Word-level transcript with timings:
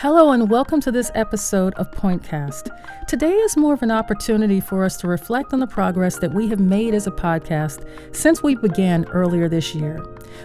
Hello, 0.00 0.32
and 0.32 0.48
welcome 0.48 0.80
to 0.80 0.90
this 0.90 1.10
episode 1.14 1.74
of 1.74 1.90
Pointcast. 1.90 2.70
Today 3.06 3.34
is 3.34 3.54
more 3.54 3.74
of 3.74 3.82
an 3.82 3.90
opportunity 3.90 4.58
for 4.58 4.82
us 4.82 4.96
to 4.96 5.06
reflect 5.06 5.52
on 5.52 5.60
the 5.60 5.66
progress 5.66 6.18
that 6.20 6.32
we 6.32 6.48
have 6.48 6.58
made 6.58 6.94
as 6.94 7.06
a 7.06 7.10
podcast 7.10 7.86
since 8.16 8.42
we 8.42 8.54
began 8.54 9.04
earlier 9.10 9.46
this 9.46 9.74
year. 9.74 9.98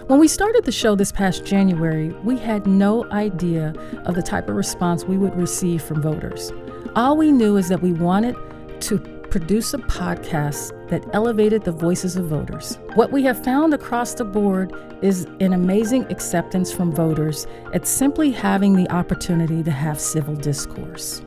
When 0.08 0.20
we 0.20 0.28
started 0.28 0.66
the 0.66 0.72
show 0.72 0.94
this 0.94 1.10
past 1.10 1.46
January, 1.46 2.10
we 2.22 2.36
had 2.36 2.66
no 2.66 3.10
idea 3.12 3.72
of 4.04 4.14
the 4.14 4.22
type 4.22 4.50
of 4.50 4.56
response 4.56 5.04
we 5.04 5.16
would 5.16 5.34
receive 5.34 5.80
from 5.80 6.02
voters. 6.02 6.52
All 6.94 7.16
we 7.16 7.32
knew 7.32 7.56
is 7.56 7.70
that 7.70 7.80
we 7.80 7.92
wanted 7.92 8.36
to 8.82 8.98
produce 9.30 9.74
a 9.74 9.78
podcast 9.78 10.72
that 10.88 11.04
elevated 11.12 11.64
the 11.64 11.72
voices 11.72 12.16
of 12.16 12.26
voters. 12.26 12.78
What 12.94 13.12
we 13.12 13.22
have 13.24 13.42
found 13.44 13.74
across 13.74 14.14
the 14.14 14.24
board 14.24 14.72
is 15.02 15.24
an 15.40 15.52
amazing 15.52 16.04
acceptance 16.10 16.72
from 16.72 16.92
voters 16.92 17.46
at 17.74 17.86
simply 17.86 18.30
having 18.30 18.74
the 18.74 18.90
opportunity 18.90 19.62
to 19.62 19.70
have 19.70 20.00
civil 20.00 20.34
discourse. 20.34 21.22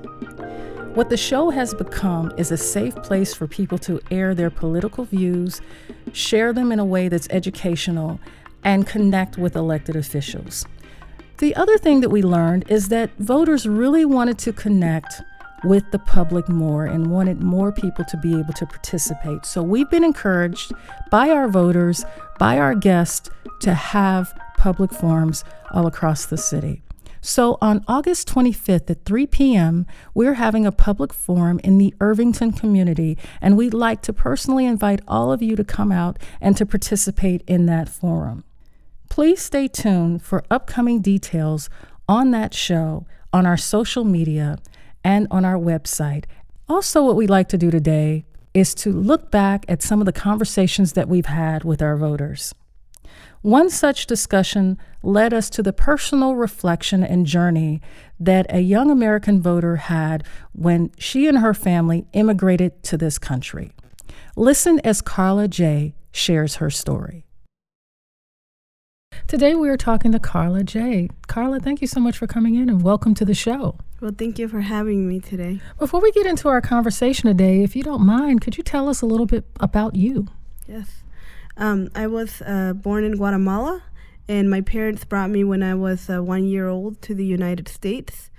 What 0.95 1.09
the 1.09 1.17
show 1.17 1.49
has 1.49 1.73
become 1.73 2.31
is 2.37 2.51
a 2.51 2.57
safe 2.57 2.95
place 2.95 3.33
for 3.33 3.47
people 3.47 3.77
to 3.79 4.01
air 4.11 4.33
their 4.33 4.49
political 4.49 5.05
views, 5.05 5.61
share 6.13 6.51
them 6.51 6.71
in 6.71 6.79
a 6.79 6.85
way 6.85 7.09
that's 7.09 7.27
educational, 7.29 8.19
and 8.63 8.87
connect 8.87 9.37
with 9.37 9.55
elected 9.55 9.95
officials. 9.95 10.65
The 11.37 11.55
other 11.55 11.77
thing 11.77 12.01
that 12.01 12.09
we 12.09 12.21
learned 12.21 12.65
is 12.69 12.89
that 12.89 13.11
voters 13.19 13.65
really 13.67 14.03
wanted 14.03 14.37
to 14.39 14.51
connect 14.51 15.21
with 15.63 15.91
the 15.91 15.99
public 15.99 16.47
more 16.49 16.85
and 16.85 17.07
wanted 17.07 17.41
more 17.43 17.71
people 17.71 18.05
to 18.05 18.17
be 18.17 18.37
able 18.39 18.53
to 18.53 18.65
participate. 18.65 19.45
So 19.45 19.61
we've 19.61 19.89
been 19.89 20.03
encouraged 20.03 20.71
by 21.11 21.29
our 21.29 21.47
voters, 21.47 22.05
by 22.37 22.57
our 22.57 22.75
guests, 22.75 23.29
to 23.61 23.73
have 23.73 24.33
public 24.57 24.91
forums 24.91 25.43
all 25.71 25.87
across 25.87 26.25
the 26.25 26.37
city. 26.37 26.81
So 27.21 27.57
on 27.61 27.83
August 27.87 28.29
25th 28.29 28.89
at 28.89 29.03
3 29.03 29.27
p.m., 29.27 29.85
we're 30.13 30.35
having 30.35 30.65
a 30.65 30.71
public 30.71 31.13
forum 31.13 31.59
in 31.63 31.77
the 31.77 31.93
Irvington 31.99 32.53
community, 32.53 33.17
and 33.41 33.57
we'd 33.57 33.73
like 33.73 34.01
to 34.03 34.13
personally 34.13 34.65
invite 34.65 35.01
all 35.07 35.31
of 35.31 35.41
you 35.41 35.55
to 35.57 35.65
come 35.65 35.91
out 35.91 36.17
and 36.39 36.55
to 36.55 36.65
participate 36.65 37.43
in 37.45 37.65
that 37.65 37.89
forum. 37.89 38.45
Please 39.09 39.41
stay 39.41 39.67
tuned 39.67 40.23
for 40.23 40.45
upcoming 40.49 41.01
details 41.01 41.69
on 42.07 42.31
that 42.31 42.53
show 42.53 43.05
on 43.33 43.45
our 43.45 43.57
social 43.57 44.03
media 44.03 44.57
and 45.03 45.27
on 45.31 45.45
our 45.45 45.57
website. 45.57 46.25
Also, 46.67 47.03
what 47.03 47.15
we'd 47.15 47.29
like 47.29 47.49
to 47.49 47.57
do 47.57 47.71
today 47.71 48.25
is 48.53 48.73
to 48.75 48.91
look 48.91 49.31
back 49.31 49.65
at 49.67 49.81
some 49.81 49.99
of 49.99 50.05
the 50.05 50.13
conversations 50.13 50.93
that 50.93 51.07
we've 51.07 51.25
had 51.25 51.63
with 51.63 51.81
our 51.81 51.97
voters. 51.97 52.53
One 53.41 53.69
such 53.69 54.05
discussion 54.05 54.77
led 55.01 55.33
us 55.33 55.49
to 55.51 55.63
the 55.63 55.71
personal 55.71 56.35
reflection 56.35 57.03
and 57.03 57.25
journey 57.25 57.81
that 58.19 58.45
a 58.49 58.59
young 58.59 58.91
American 58.91 59.41
voter 59.41 59.77
had 59.77 60.25
when 60.51 60.91
she 60.97 61.27
and 61.27 61.37
her 61.37 61.53
family 61.53 62.05
immigrated 62.11 62.83
to 62.83 62.97
this 62.97 63.17
country. 63.17 63.71
Listen 64.35 64.79
as 64.83 65.01
Carla 65.01 65.47
J 65.47 65.95
shares 66.11 66.55
her 66.55 66.69
story. 66.69 67.25
Today 69.29 69.53
we 69.53 69.69
are 69.69 69.77
talking 69.77 70.11
to 70.13 70.19
Carla 70.19 70.63
J. 70.63 71.07
Carla, 71.27 71.59
thank 71.59 71.81
you 71.81 71.87
so 71.87 71.99
much 71.99 72.17
for 72.17 72.25
coming 72.25 72.55
in 72.55 72.67
and 72.67 72.81
welcome 72.81 73.13
to 73.13 73.23
the 73.23 73.35
show. 73.35 73.77
Well, 74.01 74.15
thank 74.17 74.39
you 74.39 74.47
for 74.47 74.61
having 74.61 75.07
me 75.07 75.19
today. 75.19 75.61
Before 75.77 76.01
we 76.01 76.11
get 76.13 76.25
into 76.25 76.47
our 76.47 76.61
conversation 76.61 77.27
today, 77.27 77.61
if 77.61 77.75
you 77.75 77.83
don't 77.83 78.03
mind, 78.03 78.41
could 78.41 78.57
you 78.57 78.63
tell 78.63 78.89
us 78.89 79.03
a 79.03 79.05
little 79.05 79.27
bit 79.27 79.45
about 79.59 79.95
you? 79.95 80.25
Yes. 80.67 81.03
Um, 81.57 81.89
I 81.93 82.07
was 82.07 82.41
uh, 82.41 82.73
born 82.73 83.03
in 83.03 83.17
Guatemala, 83.17 83.83
and 84.27 84.49
my 84.49 84.61
parents 84.61 85.05
brought 85.05 85.29
me 85.29 85.43
when 85.43 85.61
I 85.61 85.75
was 85.75 86.09
uh, 86.09 86.23
one 86.23 86.45
year 86.45 86.67
old 86.67 86.99
to 87.03 87.13
the 87.13 87.23
United 87.23 87.67
States. 87.67 88.31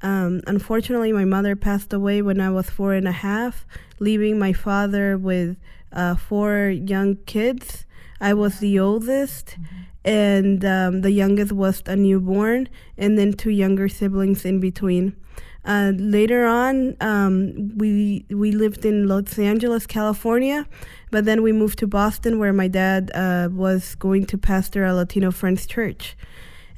Um, 0.00 0.40
unfortunately, 0.46 1.12
my 1.12 1.26
mother 1.26 1.54
passed 1.54 1.92
away 1.92 2.22
when 2.22 2.40
I 2.40 2.48
was 2.48 2.70
four 2.70 2.94
and 2.94 3.06
a 3.06 3.12
half, 3.12 3.66
leaving 3.98 4.38
my 4.38 4.54
father 4.54 5.18
with 5.18 5.58
uh, 5.92 6.14
four 6.14 6.70
young 6.70 7.16
kids. 7.26 7.84
I 8.22 8.32
was 8.32 8.58
the 8.58 8.78
oldest. 8.78 9.58
Mm-hmm 9.60 9.80
and 10.04 10.64
um, 10.64 11.02
the 11.02 11.10
youngest 11.10 11.52
was 11.52 11.82
a 11.86 11.96
newborn, 11.96 12.68
and 12.96 13.18
then 13.18 13.32
two 13.32 13.50
younger 13.50 13.88
siblings 13.88 14.44
in 14.44 14.60
between. 14.60 15.16
Uh, 15.64 15.92
later 15.96 16.46
on, 16.46 16.96
um, 17.00 17.76
we 17.76 18.24
we 18.30 18.50
lived 18.50 18.84
in 18.84 19.06
Los 19.06 19.38
Angeles, 19.38 19.86
California, 19.86 20.66
but 21.10 21.26
then 21.26 21.42
we 21.42 21.52
moved 21.52 21.78
to 21.80 21.86
Boston, 21.86 22.38
where 22.38 22.52
my 22.52 22.68
dad 22.68 23.10
uh, 23.14 23.48
was 23.52 23.94
going 23.96 24.24
to 24.26 24.38
pastor 24.38 24.84
a 24.84 24.94
Latino 24.94 25.30
Friends 25.30 25.66
Church. 25.66 26.16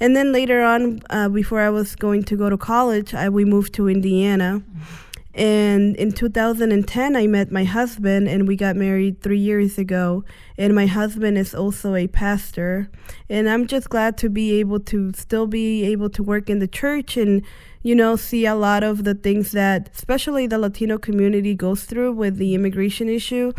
And 0.01 0.17
then 0.17 0.33
later 0.33 0.63
on, 0.63 1.01
uh, 1.11 1.29
before 1.29 1.61
I 1.61 1.71
was 1.71 1.95
going 1.95 2.25
to 2.25 2.37
go 2.37 2.51
to 2.51 2.57
college, 2.57 3.15
I, 3.15 3.29
we 3.29 3.45
moved 3.45 3.73
to 3.75 3.89
Indiana. 3.89 4.63
Mm-hmm 4.65 5.12
and 5.35 5.97
in 5.97 6.13
2010, 6.13 7.17
I 7.17 7.27
met 7.27 7.51
my 7.51 7.65
husband, 7.65 8.29
and 8.29 8.47
we 8.47 8.55
got 8.55 8.77
married 8.77 9.23
three 9.23 9.39
years 9.39 9.79
ago. 9.79 10.25
And 10.59 10.75
my 10.75 10.87
husband 10.87 11.39
is 11.39 11.55
also 11.55 11.95
a 11.95 12.07
pastor. 12.07 12.91
And 13.31 13.49
I'm 13.49 13.67
just 13.67 13.89
glad 13.89 14.19
to 14.19 14.29
be 14.29 14.53
able 14.61 14.81
to 14.81 15.13
still 15.15 15.47
be 15.47 15.85
able 15.85 16.11
to 16.11 16.23
work 16.23 16.51
in 16.51 16.59
the 16.59 16.69
church 16.69 17.17
and, 17.17 17.43
you 17.83 17.95
know, 17.95 18.15
see 18.15 18.45
a 18.45 18.55
lot 18.55 18.85
of 18.85 19.05
the 19.05 19.15
things 19.15 19.53
that, 19.53 19.89
especially 19.95 20.47
the 20.47 20.59
Latino 20.59 20.99
community, 20.99 21.55
goes 21.55 21.85
through 21.85 22.13
with 22.13 22.37
the 22.37 22.55
immigration 22.55 23.09
issue. 23.09 23.53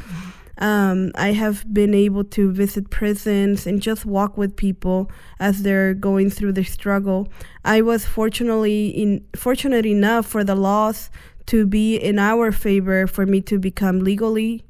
Um, 0.59 1.11
I 1.15 1.31
have 1.31 1.73
been 1.73 1.95
able 1.95 2.23
to 2.25 2.51
visit 2.51 2.91
prisons 2.91 3.65
and 3.65 3.81
just 3.81 4.05
walk 4.05 4.37
with 4.37 4.55
people 4.55 5.09
as 5.39 5.63
they're 5.63 5.95
going 5.95 6.29
through 6.29 6.53
the 6.53 6.63
struggle. 6.63 7.27
I 7.65 7.81
was 7.81 8.05
fortunately 8.05 8.89
in, 8.89 9.25
fortunate 9.35 9.85
enough 9.85 10.27
for 10.27 10.43
the 10.43 10.55
laws 10.55 11.09
to 11.47 11.65
be 11.65 11.95
in 11.95 12.19
our 12.19 12.51
favor 12.51 13.07
for 13.07 13.25
me 13.25 13.41
to 13.41 13.59
become 13.59 13.99
legally 13.99 14.63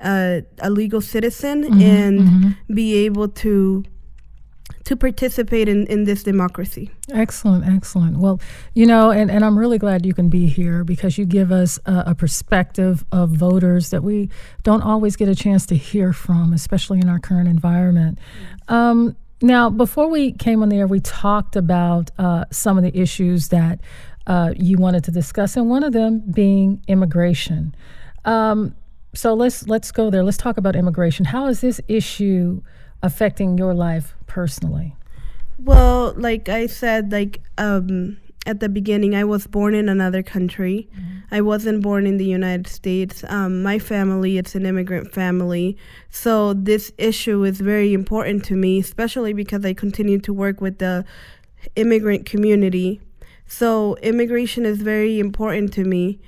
uh, 0.00 0.40
a 0.60 0.70
legal 0.70 1.00
citizen 1.00 1.64
mm-hmm, 1.64 1.80
and 1.80 2.20
mm-hmm. 2.20 2.74
be 2.74 2.94
able 3.04 3.28
to 3.28 3.84
to 4.84 4.96
participate 4.96 5.68
in, 5.68 5.86
in 5.86 6.04
this 6.04 6.22
democracy. 6.22 6.90
Excellent, 7.12 7.66
excellent. 7.66 8.16
Well, 8.16 8.40
you 8.72 8.86
know, 8.86 9.10
and, 9.10 9.30
and 9.30 9.44
I'm 9.44 9.58
really 9.58 9.76
glad 9.76 10.06
you 10.06 10.14
can 10.14 10.30
be 10.30 10.46
here 10.46 10.82
because 10.82 11.18
you 11.18 11.26
give 11.26 11.52
us 11.52 11.78
a, 11.84 12.04
a, 12.06 12.14
perspective 12.14 13.04
of 13.12 13.28
voters 13.28 13.90
that 13.90 14.02
we 14.02 14.30
don't 14.62 14.80
always 14.80 15.14
get 15.14 15.28
a 15.28 15.34
chance 15.34 15.66
to 15.66 15.76
hear 15.76 16.14
from, 16.14 16.54
especially 16.54 17.00
in 17.00 17.08
our 17.10 17.18
current 17.18 17.48
environment. 17.48 18.18
Um, 18.68 19.14
now, 19.42 19.68
before 19.68 20.08
we 20.08 20.32
came 20.32 20.62
on 20.62 20.70
the 20.70 20.76
air, 20.76 20.86
we 20.86 21.00
talked 21.00 21.54
about 21.54 22.10
uh, 22.18 22.46
some 22.50 22.78
of 22.78 22.82
the 22.82 22.98
issues 22.98 23.48
that 23.48 23.80
uh, 24.28 24.52
you 24.56 24.76
wanted 24.76 25.02
to 25.04 25.10
discuss, 25.10 25.56
and 25.56 25.68
one 25.68 25.82
of 25.82 25.92
them 25.92 26.22
being 26.30 26.80
immigration. 26.86 27.74
Um, 28.24 28.74
so 29.14 29.34
let's 29.34 29.66
let's 29.66 29.90
go 29.90 30.10
there. 30.10 30.22
Let's 30.22 30.36
talk 30.36 30.58
about 30.58 30.76
immigration. 30.76 31.24
How 31.24 31.46
is 31.46 31.60
this 31.60 31.80
issue 31.88 32.62
affecting 33.02 33.58
your 33.58 33.74
life 33.74 34.14
personally? 34.26 34.94
Well, 35.58 36.14
like 36.16 36.48
I 36.48 36.66
said, 36.66 37.10
like 37.10 37.40
um, 37.56 38.18
at 38.46 38.60
the 38.60 38.68
beginning, 38.68 39.14
I 39.14 39.24
was 39.24 39.46
born 39.46 39.74
in 39.74 39.88
another 39.88 40.22
country. 40.22 40.88
Mm-hmm. 40.92 41.34
I 41.34 41.40
wasn't 41.40 41.82
born 41.82 42.06
in 42.06 42.18
the 42.18 42.24
United 42.24 42.66
States. 42.66 43.24
Um, 43.28 43.62
my 43.62 43.78
family, 43.78 44.38
it's 44.38 44.54
an 44.54 44.66
immigrant 44.66 45.12
family. 45.12 45.76
So 46.10 46.54
this 46.54 46.92
issue 46.98 47.44
is 47.44 47.60
very 47.60 47.92
important 47.92 48.44
to 48.46 48.54
me, 48.54 48.78
especially 48.78 49.32
because 49.32 49.64
I 49.64 49.74
continue 49.74 50.18
to 50.20 50.32
work 50.32 50.60
with 50.60 50.78
the 50.78 51.04
immigrant 51.76 52.24
community. 52.24 53.00
So 53.48 53.96
immigration 54.02 54.64
is 54.66 54.82
very 54.82 55.18
important 55.18 55.72
to 55.72 55.84
me. 55.84 56.20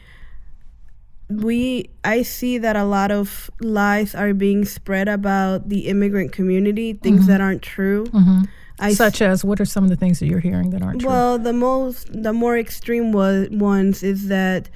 We 1.29 1.91
I 2.03 2.23
see 2.23 2.59
that 2.59 2.75
a 2.75 2.85
lot 2.85 3.13
of 3.13 3.51
lies 3.61 4.15
are 4.15 4.35
being 4.35 4.65
spread 4.65 5.07
about 5.07 5.69
the 5.69 5.87
immigrant 5.87 6.33
community, 6.33 6.95
things 6.95 7.21
mm-hmm. 7.21 7.29
that 7.29 7.41
aren't 7.41 7.63
true. 7.63 8.07
Mm-hmm. 8.07 8.43
I 8.81 8.95
Such 8.95 9.21
as 9.21 9.45
what 9.45 9.61
are 9.61 9.67
some 9.67 9.85
of 9.85 9.91
the 9.91 9.97
things 9.97 10.19
that 10.19 10.27
you're 10.27 10.41
hearing 10.41 10.71
that 10.71 10.83
aren't 10.83 11.03
true? 11.03 11.11
Well, 11.11 11.39
the 11.39 11.53
most 11.53 12.09
the 12.11 12.33
more 12.33 12.59
extreme 12.59 13.13
ones 13.13 14.03
is 14.03 14.29
that 14.29 14.71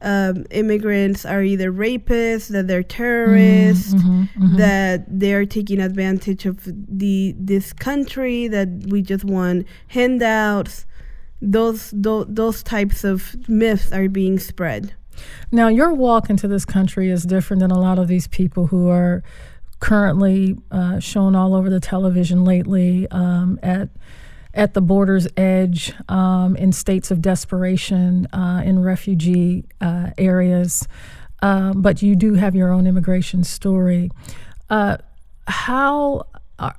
um, 0.00 0.46
immigrants 0.50 1.26
are 1.26 1.42
either 1.42 1.72
rapists, 1.72 2.48
that 2.50 2.68
they're 2.68 2.84
terrorists, 2.84 3.92
mm-hmm, 3.92 4.22
mm-hmm, 4.22 4.56
that 4.56 5.04
they're 5.08 5.44
taking 5.44 5.80
advantage 5.80 6.46
of 6.46 6.60
the 6.64 7.34
this 7.36 7.72
country, 7.72 8.46
that 8.46 8.68
we 8.86 9.02
just 9.02 9.24
want 9.24 9.66
handouts 9.88 10.86
those, 11.40 11.90
those 11.90 12.26
those 12.28 12.62
types 12.62 13.04
of 13.04 13.48
myths 13.48 13.92
are 13.92 14.08
being 14.08 14.38
spread. 14.38 14.94
Now, 15.50 15.68
your 15.68 15.92
walk 15.92 16.30
into 16.30 16.48
this 16.48 16.64
country 16.64 17.10
is 17.10 17.24
different 17.24 17.60
than 17.60 17.70
a 17.70 17.78
lot 17.78 17.98
of 17.98 18.08
these 18.08 18.26
people 18.28 18.66
who 18.66 18.88
are 18.88 19.22
currently 19.80 20.56
uh, 20.70 20.98
shown 20.98 21.34
all 21.34 21.54
over 21.54 21.70
the 21.70 21.80
television 21.80 22.44
lately 22.44 23.08
um, 23.10 23.58
at 23.62 23.88
at 24.54 24.74
the 24.74 24.80
border's 24.80 25.28
edge 25.36 25.92
um, 26.08 26.56
in 26.56 26.72
states 26.72 27.10
of 27.10 27.22
desperation 27.22 28.26
uh, 28.32 28.62
in 28.64 28.82
refugee 28.82 29.64
uh, 29.80 30.10
areas. 30.18 30.88
Um, 31.42 31.80
but 31.82 32.02
you 32.02 32.16
do 32.16 32.34
have 32.34 32.56
your 32.56 32.72
own 32.72 32.86
immigration 32.86 33.44
story. 33.44 34.10
Uh, 34.68 34.96
how 35.46 36.26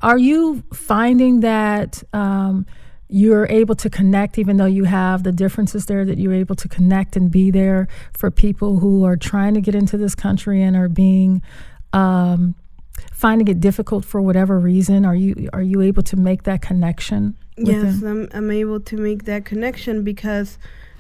are 0.02 0.18
you 0.18 0.64
finding 0.74 1.40
that? 1.40 2.04
Um, 2.12 2.66
you're 3.10 3.48
able 3.48 3.76
to 3.76 3.90
connect, 3.90 4.38
even 4.38 4.58
though 4.58 4.66
you 4.66 4.84
have 4.84 5.24
the 5.24 5.32
differences 5.32 5.88
there, 5.88 6.06
that 6.06 6.20
you're 6.20 6.34
able 6.34 6.56
to 6.56 6.68
connect 6.68 7.16
and 7.16 7.32
be 7.32 7.50
there 7.50 7.88
for 8.14 8.30
people 8.30 8.80
who 8.80 9.04
are 9.04 9.18
trying 9.18 9.56
to 9.56 9.62
get 9.62 9.74
into 9.74 9.98
this 9.98 10.14
country 10.14 10.62
and 10.62 10.76
are 10.76 10.88
being 10.88 11.42
um, 11.92 12.54
finding 13.12 13.48
it 13.48 13.60
difficult 13.60 14.06
for 14.06 14.22
whatever 14.22 14.60
reason. 14.60 15.06
Are 15.06 15.16
you 15.16 15.50
are 15.54 15.62
you 15.62 15.82
able 15.82 16.04
to 16.04 16.16
make 16.16 16.44
that 16.44 16.62
connection? 16.62 17.36
Yes, 17.58 18.04
I'm, 18.04 18.30
I'm 18.32 18.52
able 18.52 18.80
to 18.80 18.96
make 18.96 19.26
that 19.26 19.44
connection 19.44 20.04
because 20.04 20.60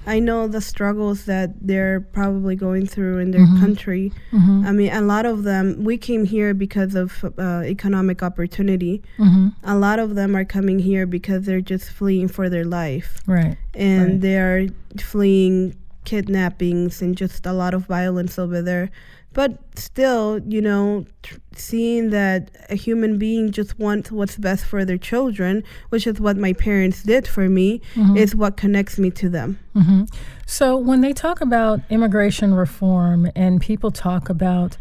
I 0.09 0.19
know 0.19 0.47
the 0.47 0.59
struggles 0.59 1.25
that 1.25 1.51
they're 1.61 2.01
probably 2.01 2.55
going 2.55 2.87
through 2.87 3.19
in 3.19 3.29
their 3.29 3.45
mm-hmm. 3.45 3.59
country. 3.59 4.11
Mm-hmm. 4.31 4.65
I 4.65 4.71
mean, 4.71 4.91
a 4.91 5.01
lot 5.01 5.27
of 5.27 5.43
them, 5.43 5.83
we 5.83 5.99
came 5.99 6.25
here 6.25 6.55
because 6.55 6.95
of 6.95 7.23
uh, 7.37 7.61
economic 7.63 8.23
opportunity. 8.23 9.03
Mm-hmm. 9.19 9.49
A 9.63 9.77
lot 9.77 9.99
of 9.99 10.15
them 10.15 10.35
are 10.35 10.45
coming 10.45 10.79
here 10.79 11.05
because 11.05 11.45
they're 11.45 11.61
just 11.61 11.91
fleeing 11.91 12.27
for 12.27 12.49
their 12.49 12.65
life. 12.65 13.21
Right. 13.27 13.55
And 13.75 14.09
right. 14.13 14.21
they're 14.21 14.67
fleeing 14.97 15.75
kidnappings 16.05 17.03
and 17.03 17.15
just 17.15 17.45
a 17.45 17.53
lot 17.53 17.75
of 17.75 17.85
violence 17.85 18.39
over 18.39 18.63
there. 18.63 18.89
But 19.39 19.57
still, 19.75 20.41
you 20.45 20.61
know, 20.61 21.05
tr- 21.23 21.37
seeing 21.55 22.09
that 22.09 22.51
a 22.69 22.75
human 22.75 23.17
being 23.17 23.53
just 23.53 23.79
wants 23.79 24.11
what's 24.11 24.35
best 24.35 24.65
for 24.65 24.83
their 24.83 24.97
children, 24.97 25.63
which 25.87 26.05
is 26.05 26.19
what 26.19 26.35
my 26.35 26.51
parents 26.51 27.03
did 27.03 27.25
for 27.25 27.47
me, 27.47 27.79
mm-hmm. 27.95 28.17
is 28.17 28.35
what 28.35 28.57
connects 28.57 28.99
me 28.99 29.11
to 29.11 29.29
them. 29.29 29.57
Mm-hmm. 29.77 30.03
So 30.45 30.75
when 30.75 30.99
they 30.99 31.13
talk 31.13 31.39
about 31.39 31.79
immigration 31.89 32.53
reform 32.53 33.31
and 33.33 33.61
people 33.61 33.91
talk 33.91 34.27
about 34.27 34.75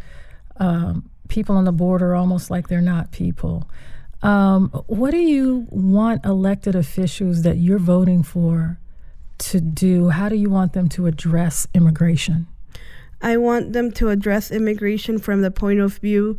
um, 0.57 1.09
people 1.29 1.55
on 1.55 1.65
the 1.65 1.71
border 1.71 2.17
almost 2.17 2.51
like 2.51 2.67
they're 2.67 2.81
not 2.81 3.13
people, 3.13 3.71
um, 4.25 4.71
what 4.89 5.13
do 5.13 5.19
you 5.19 5.69
want 5.71 6.25
elected 6.25 6.75
officials 6.75 7.43
that 7.43 7.59
you're 7.59 7.79
voting 7.79 8.25
for 8.25 8.81
to 9.39 9.61
do? 9.61 10.09
How 10.09 10.29
do 10.29 10.35
you 10.35 10.51
want 10.51 10.73
them 10.73 10.89
to 10.89 11.07
address 11.07 11.69
immigration? 11.75 12.49
I 13.21 13.37
want 13.37 13.73
them 13.73 13.91
to 13.93 14.11
address 14.11 14.51
immigration 14.51 15.19
from 15.19 15.43
the 15.43 15.51
point 15.51 15.81
of 15.81 15.99
view 15.99 16.39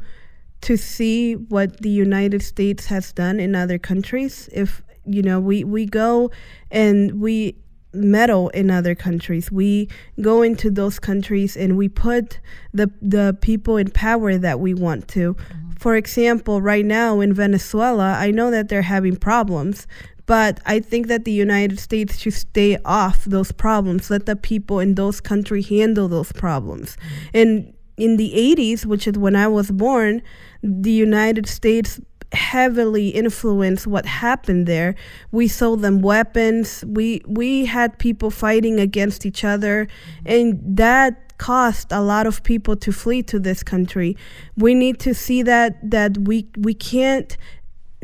to 0.61 0.77
see 0.77 1.33
what 1.33 1.81
the 1.81 1.89
United 1.89 2.41
States 2.41 2.87
has 2.87 3.11
done 3.13 3.39
in 3.39 3.55
other 3.55 3.77
countries. 3.77 4.49
If 4.51 4.81
you 5.05 5.21
know, 5.21 5.39
we 5.39 5.63
we 5.63 5.85
go 5.85 6.31
and 6.71 7.19
we 7.21 7.55
meddle 7.93 8.49
in 8.49 8.69
other 8.69 8.95
countries. 8.95 9.51
We 9.51 9.89
go 10.21 10.41
into 10.41 10.69
those 10.69 10.99
countries 10.99 11.57
and 11.57 11.77
we 11.77 11.89
put 11.89 12.39
the 12.73 12.91
the 13.01 13.37
people 13.41 13.77
in 13.77 13.89
power 13.91 14.37
that 14.37 14.59
we 14.59 14.73
want 14.73 15.07
to. 15.09 15.33
Mm-hmm. 15.33 15.71
For 15.79 15.95
example, 15.95 16.61
right 16.61 16.85
now 16.85 17.21
in 17.21 17.33
Venezuela, 17.33 18.15
I 18.17 18.31
know 18.31 18.51
that 18.51 18.67
they're 18.67 18.81
having 18.81 19.15
problems, 19.15 19.87
but 20.29 20.59
I 20.67 20.79
think 20.79 21.07
that 21.07 21.25
the 21.25 21.31
United 21.31 21.79
States 21.79 22.19
should 22.19 22.35
stay 22.35 22.77
off 22.85 23.25
those 23.25 23.51
problems. 23.51 24.11
Let 24.11 24.27
the 24.27 24.35
people 24.35 24.79
in 24.79 24.93
those 24.93 25.19
countries 25.19 25.69
handle 25.69 26.07
those 26.07 26.31
problems. 26.31 26.97
And 27.33 27.73
in 27.97 28.17
the 28.17 28.31
80s, 28.35 28.85
which 28.85 29.07
is 29.07 29.17
when 29.17 29.35
I 29.35 29.47
was 29.47 29.71
born, 29.71 30.21
the 30.61 30.91
United 30.91 31.47
States 31.47 31.99
heavily 32.31 33.09
influenced 33.09 33.87
what 33.87 34.05
happened 34.05 34.67
there. 34.67 34.93
We 35.31 35.47
sold 35.47 35.81
them 35.81 35.99
weapons. 35.99 36.85
We 36.85 37.23
we 37.25 37.65
had 37.65 37.97
people 37.97 38.29
fighting 38.29 38.79
against 38.79 39.25
each 39.25 39.43
other, 39.43 39.87
and 40.27 40.59
that 40.63 41.37
caused 41.39 41.91
a 41.91 42.01
lot 42.01 42.27
of 42.27 42.43
people 42.43 42.75
to 42.75 42.91
flee 42.91 43.23
to 43.23 43.39
this 43.39 43.63
country. 43.63 44.15
We 44.55 44.75
need 44.75 44.99
to 44.99 45.15
see 45.15 45.41
that 45.41 45.79
that 45.89 46.19
we 46.19 46.47
we 46.55 46.75
can't 46.75 47.35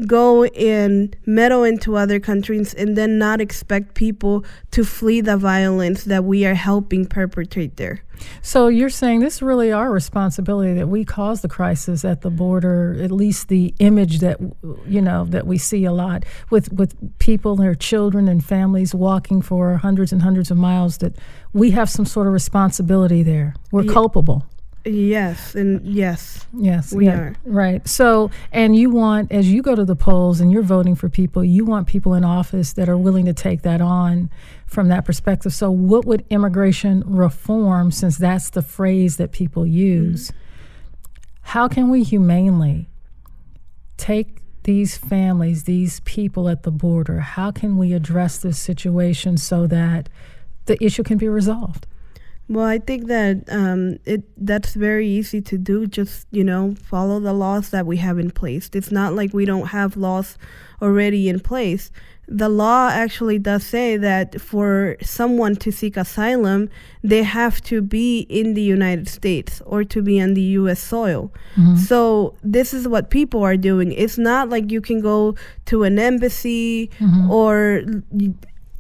go 0.06 0.44
and 0.44 1.16
meddle 1.26 1.64
into 1.64 1.96
other 1.96 2.20
countries 2.20 2.74
and 2.74 2.98
then 2.98 3.18
not 3.18 3.40
expect 3.40 3.94
people 3.94 4.44
to 4.72 4.84
flee 4.84 5.22
the 5.22 5.38
violence 5.38 6.04
that 6.04 6.26
we 6.26 6.46
are 6.46 6.54
helping 6.54 7.06
perpetrate 7.06 7.78
there. 7.78 8.02
So 8.42 8.68
you're 8.68 8.90
saying 8.90 9.20
this 9.20 9.36
is 9.36 9.42
really 9.42 9.72
our 9.72 9.92
responsibility 9.92 10.74
that 10.74 10.88
we 10.88 11.04
cause 11.06 11.42
the 11.42 11.48
crisis 11.48 12.06
at 12.06 12.22
the 12.22 12.30
border, 12.30 12.98
at 13.02 13.12
least 13.12 13.50
the 13.50 13.74
image 13.80 14.20
that 14.20 14.40
you 14.88 15.02
know 15.02 15.26
that 15.26 15.46
we 15.46 15.58
see 15.58 15.86
a 15.86 15.92
lot 15.92 16.24
with 16.50 16.72
with 16.72 16.96
people, 17.20 17.56
their 17.56 17.76
children 17.76 18.28
and 18.28 18.44
families 18.44 18.96
walking 18.96 19.42
for 19.42 19.78
hundreds 19.78 20.12
and 20.12 20.22
hundreds 20.22 20.52
of 20.52 20.58
miles 20.58 21.00
that 21.00 21.18
we 21.54 21.72
have 21.72 21.90
some 21.90 22.06
sort 22.06 22.28
of 22.28 22.34
responsibility 22.34 23.24
there. 23.24 23.54
We're 23.72 23.84
yeah. 23.84 23.94
culpable. 23.94 24.46
Yes, 24.86 25.56
and 25.56 25.84
yes. 25.84 26.46
Yes, 26.54 26.94
we 26.94 27.08
yeah, 27.08 27.18
are. 27.18 27.36
Right. 27.44 27.88
So, 27.88 28.30
and 28.52 28.76
you 28.76 28.92
want, 28.92 29.32
as 29.32 29.52
you 29.52 29.64
go 29.64 29.74
to 29.74 29.84
the 29.84 29.96
polls 29.96 30.40
and 30.40 30.52
you're 30.52 30.62
voting 30.62 30.94
for 30.94 31.10
people, 31.10 31.44
you 31.44 31.66
want 31.66 31.88
people 31.88 32.14
in 32.14 32.24
office 32.24 32.74
that 32.74 32.88
are 32.88 32.98
willing 32.98 33.26
to 33.26 33.34
take 33.34 33.64
that 33.64 33.82
on 33.82 34.30
from 34.68 34.90
that 34.90 35.04
perspective. 35.04 35.54
So, 35.54 35.72
what 35.72 36.06
would 36.06 36.24
immigration 36.30 37.04
reform, 37.06 37.92
since 37.92 38.18
that's 38.18 38.52
the 38.52 38.62
phrase 38.62 39.18
that 39.18 39.32
people 39.32 39.66
use, 39.66 40.30
mm-hmm. 40.30 40.38
how 41.42 41.68
can 41.68 41.90
we 41.90 42.04
humanely 42.04 42.88
take 43.98 44.42
these 44.66 44.98
families, 44.98 45.64
these 45.64 46.00
people 46.02 46.48
at 46.48 46.64
the 46.64 46.72
border, 46.72 47.20
how 47.22 47.50
can 47.52 47.78
we 47.78 47.94
address 47.94 48.38
this 48.38 48.60
situation 48.60 49.38
so 49.38 49.66
that 49.68 50.10
the 50.66 50.84
issue 50.84 51.04
can 51.04 51.18
be 51.18 51.28
resolved? 51.28 51.88
Well, 52.48 52.66
I 52.66 52.78
think 52.78 53.08
that 53.08 53.44
um, 53.50 53.98
it 54.06 54.24
that's 54.38 54.76
very 54.76 55.08
easy 55.08 55.42
to 55.42 55.58
do. 55.58 55.88
Just 55.88 56.28
you 56.32 56.44
know, 56.44 56.76
follow 56.76 57.20
the 57.20 57.34
laws 57.34 57.70
that 57.70 57.86
we 57.86 57.98
have 57.98 58.20
in 58.20 58.30
place. 58.30 58.70
It's 58.74 58.92
not 58.92 59.14
like 59.14 59.34
we 59.34 59.46
don't 59.46 59.68
have 59.68 59.98
laws 59.98 60.38
already 60.82 61.28
in 61.28 61.40
place. 61.40 61.92
The 62.28 62.50
law 62.50 62.90
actually 62.90 63.38
does 63.38 63.64
say 63.64 63.98
that 63.98 64.42
for 64.42 64.98
someone 65.02 65.56
to 65.58 65.72
seek 65.72 65.96
asylum, 65.96 66.70
they 67.04 67.22
have 67.22 67.62
to 67.64 67.82
be 67.82 68.22
in 68.22 68.56
the 68.56 68.64
United 68.64 69.08
States 69.08 69.62
or 69.66 69.84
to 69.84 70.02
be 70.02 70.20
on 70.20 70.34
the 70.34 70.42
U.S. 70.42 70.80
soil. 70.80 71.32
Mm-hmm. 71.56 71.76
So 71.76 72.36
this 72.44 72.74
is 72.74 72.88
what 72.88 73.12
people 73.12 73.44
are 73.44 73.58
doing. 73.58 73.92
It's 73.92 74.18
not 74.18 74.50
like 74.50 74.72
you 74.72 74.82
can 74.82 75.02
go 75.02 75.36
to 75.66 75.84
an 75.84 76.00
embassy 76.00 76.90
mm-hmm. 77.00 77.30
or 77.30 77.84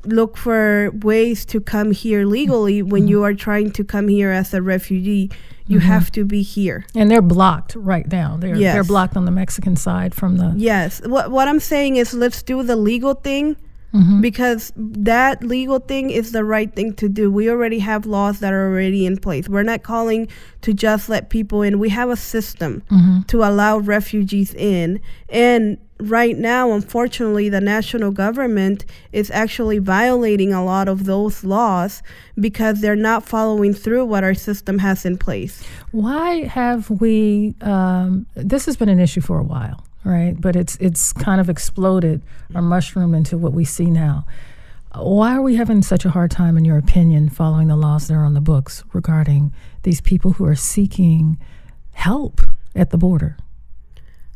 look 0.07 0.37
for 0.37 0.91
ways 0.91 1.45
to 1.45 1.59
come 1.59 1.91
here 1.91 2.25
legally 2.25 2.81
when 2.81 3.03
mm-hmm. 3.03 3.09
you 3.09 3.23
are 3.23 3.33
trying 3.33 3.71
to 3.71 3.83
come 3.83 4.07
here 4.07 4.31
as 4.31 4.53
a 4.53 4.61
refugee 4.61 5.29
you 5.67 5.79
mm-hmm. 5.79 5.87
have 5.87 6.11
to 6.11 6.23
be 6.23 6.41
here 6.41 6.85
and 6.95 7.09
they're 7.09 7.21
blocked 7.21 7.75
right 7.75 8.11
now 8.11 8.37
they're 8.37 8.55
yes. 8.55 8.73
they're 8.73 8.83
blocked 8.83 9.17
on 9.17 9.25
the 9.25 9.31
mexican 9.31 9.75
side 9.75 10.13
from 10.13 10.37
the 10.37 10.53
yes 10.55 11.01
what 11.05 11.31
what 11.31 11.47
i'm 11.47 11.59
saying 11.59 11.95
is 11.95 12.13
let's 12.13 12.43
do 12.43 12.61
the 12.63 12.75
legal 12.75 13.13
thing 13.13 13.55
mm-hmm. 13.95 14.21
because 14.21 14.71
that 14.75 15.43
legal 15.43 15.79
thing 15.79 16.09
is 16.09 16.31
the 16.31 16.43
right 16.43 16.75
thing 16.75 16.93
to 16.93 17.07
do 17.07 17.31
we 17.31 17.49
already 17.49 17.79
have 17.79 18.05
laws 18.05 18.39
that 18.39 18.53
are 18.53 18.67
already 18.67 19.05
in 19.05 19.17
place 19.17 19.47
we're 19.47 19.63
not 19.63 19.83
calling 19.83 20.27
to 20.61 20.73
just 20.73 21.09
let 21.09 21.29
people 21.29 21.61
in 21.61 21.79
we 21.79 21.89
have 21.89 22.09
a 22.09 22.17
system 22.17 22.83
mm-hmm. 22.91 23.21
to 23.23 23.43
allow 23.43 23.77
refugees 23.77 24.53
in 24.53 24.99
and 25.29 25.77
right 25.99 26.37
now, 26.37 26.71
unfortunately, 26.71 27.49
the 27.49 27.61
national 27.61 28.11
government 28.11 28.85
is 29.11 29.31
actually 29.31 29.79
violating 29.79 30.53
a 30.53 30.63
lot 30.63 30.87
of 30.87 31.05
those 31.05 31.43
laws 31.43 32.03
because 32.39 32.81
they're 32.81 32.95
not 32.95 33.25
following 33.25 33.73
through 33.73 34.05
what 34.05 34.23
our 34.23 34.33
system 34.33 34.79
has 34.79 35.05
in 35.05 35.17
place. 35.17 35.63
Why 35.91 36.43
have 36.43 36.89
we? 36.89 37.55
Um, 37.61 38.25
this 38.35 38.65
has 38.65 38.75
been 38.75 38.89
an 38.89 38.99
issue 38.99 39.21
for 39.21 39.39
a 39.39 39.43
while, 39.43 39.84
right? 40.05 40.39
But 40.39 40.55
it's 40.55 40.77
it's 40.77 41.11
kind 41.11 41.41
of 41.41 41.49
exploded 41.49 42.21
or 42.53 42.61
mushroomed 42.61 43.15
into 43.15 43.37
what 43.37 43.51
we 43.51 43.65
see 43.65 43.89
now. 43.89 44.25
Why 44.93 45.35
are 45.35 45.41
we 45.41 45.55
having 45.55 45.81
such 45.81 46.05
a 46.05 46.11
hard 46.11 46.31
time, 46.31 46.57
in 46.57 46.63
your 46.63 46.77
opinion, 46.77 47.27
following 47.27 47.67
the 47.67 47.75
laws 47.75 48.07
that 48.07 48.13
are 48.13 48.23
on 48.23 48.33
the 48.33 48.39
books 48.39 48.83
regarding 48.93 49.51
these 49.83 49.99
people 49.99 50.31
who 50.33 50.45
are 50.45 50.55
seeking 50.55 51.37
help 51.91 52.39
at 52.73 52.91
the 52.91 52.97
border? 52.97 53.35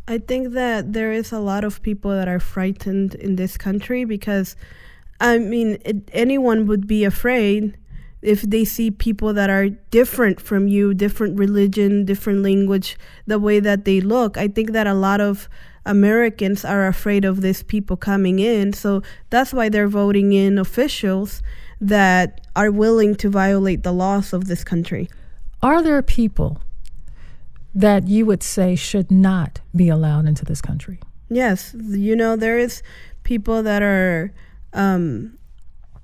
I 0.05 0.17
think 0.17 0.53
that 0.53 0.91
there 0.91 1.13
is 1.13 1.31
a 1.31 1.39
lot 1.39 1.63
of 1.63 1.81
people 1.81 2.11
that 2.11 2.27
are 2.27 2.39
frightened 2.39 3.15
in 3.15 3.35
this 3.37 3.55
country 3.57 4.03
because, 4.03 4.55
I 5.21 5.37
mean, 5.37 5.77
it, 5.85 6.09
anyone 6.11 6.65
would 6.65 6.87
be 6.87 7.05
afraid 7.05 7.77
if 8.21 8.41
they 8.41 8.65
see 8.65 8.91
people 8.91 9.33
that 9.33 9.49
are 9.49 9.69
different 9.69 10.41
from 10.41 10.67
you, 10.67 10.93
different 10.93 11.39
religion, 11.39 12.05
different 12.05 12.43
language, 12.43 12.97
the 13.25 13.39
way 13.39 13.59
that 13.59 13.85
they 13.85 14.01
look. 14.01 14.37
I 14.37 14.47
think 14.47 14.71
that 14.71 14.87
a 14.87 14.93
lot 14.93 15.21
of 15.21 15.47
Americans 15.85 16.65
are 16.65 16.87
afraid 16.87 17.23
of 17.25 17.41
these 17.41 17.63
people 17.63 17.97
coming 17.97 18.39
in. 18.39 18.73
So 18.73 19.01
that's 19.29 19.53
why 19.53 19.69
they're 19.69 19.87
voting 19.87 20.33
in 20.33 20.57
officials 20.57 21.41
that 21.79 22.41
are 22.55 22.71
willing 22.71 23.15
to 23.15 23.29
violate 23.29 23.83
the 23.83 23.93
laws 23.93 24.33
of 24.33 24.45
this 24.45 24.63
country. 24.63 25.09
Are 25.61 25.81
there 25.81 26.01
people 26.01 26.61
that 27.73 28.07
you 28.07 28.25
would 28.25 28.43
say 28.43 28.75
should 28.75 29.09
not 29.09 29.61
be 29.75 29.87
allowed 29.87 30.25
into 30.25 30.43
this 30.43 30.61
country? 30.61 30.99
Yes, 31.29 31.73
you 31.75 32.15
know 32.15 32.35
there 32.35 32.57
is 32.57 32.81
people 33.23 33.63
that 33.63 33.81
are 33.81 34.33
um, 34.73 35.37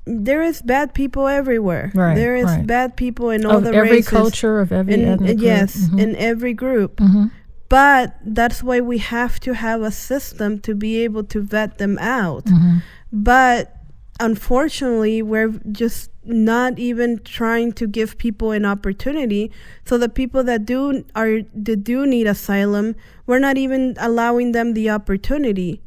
there 0.05 0.41
is 0.41 0.62
bad 0.62 0.93
people 0.93 1.27
everywhere. 1.27 1.91
Right, 1.93 2.15
there 2.15 2.35
is 2.35 2.45
right. 2.45 2.65
bad 2.65 2.95
people 2.95 3.29
in 3.29 3.45
all 3.45 3.57
of 3.57 3.63
the 3.63 3.74
every 3.74 3.89
races, 3.89 4.09
culture 4.09 4.59
of 4.59 4.71
every 4.71 4.93
in, 4.93 5.39
yes, 5.39 5.75
mm-hmm. 5.75 6.00
in 6.00 6.15
every 6.15 6.53
group. 6.53 6.97
Mm-hmm. 6.97 7.25
But 7.67 8.15
that's 8.24 8.62
why 8.62 8.79
we 8.79 9.00
have 9.00 9.39
to 9.41 9.53
have 9.53 9.81
a 9.81 9.91
system 9.91 10.59
to 10.59 10.75
be 10.75 11.03
able 11.03 11.24
to 11.25 11.41
vet 11.41 11.77
them 11.79 11.97
out. 12.00 12.45
Mm-hmm. 12.45 12.77
but 13.12 13.71
unfortunately 14.19 15.21
we're 15.21 15.59
just 15.71 16.09
not 16.24 16.79
even 16.79 17.19
trying 17.24 17.71
to 17.74 17.85
give 17.85 18.17
people 18.17 18.51
an 18.51 18.65
opportunity 18.65 19.51
so 19.83 19.97
the 19.97 20.07
people 20.07 20.43
that 20.43 20.65
do 20.65 21.03
are 21.15 21.41
that 21.53 21.83
do 21.83 22.05
need 22.05 22.25
asylum 22.25 22.95
we're 23.25 23.39
not 23.39 23.57
even 23.57 23.93
allowing 24.00 24.53
them 24.53 24.74
the 24.74 24.89
opportunity 24.89 25.81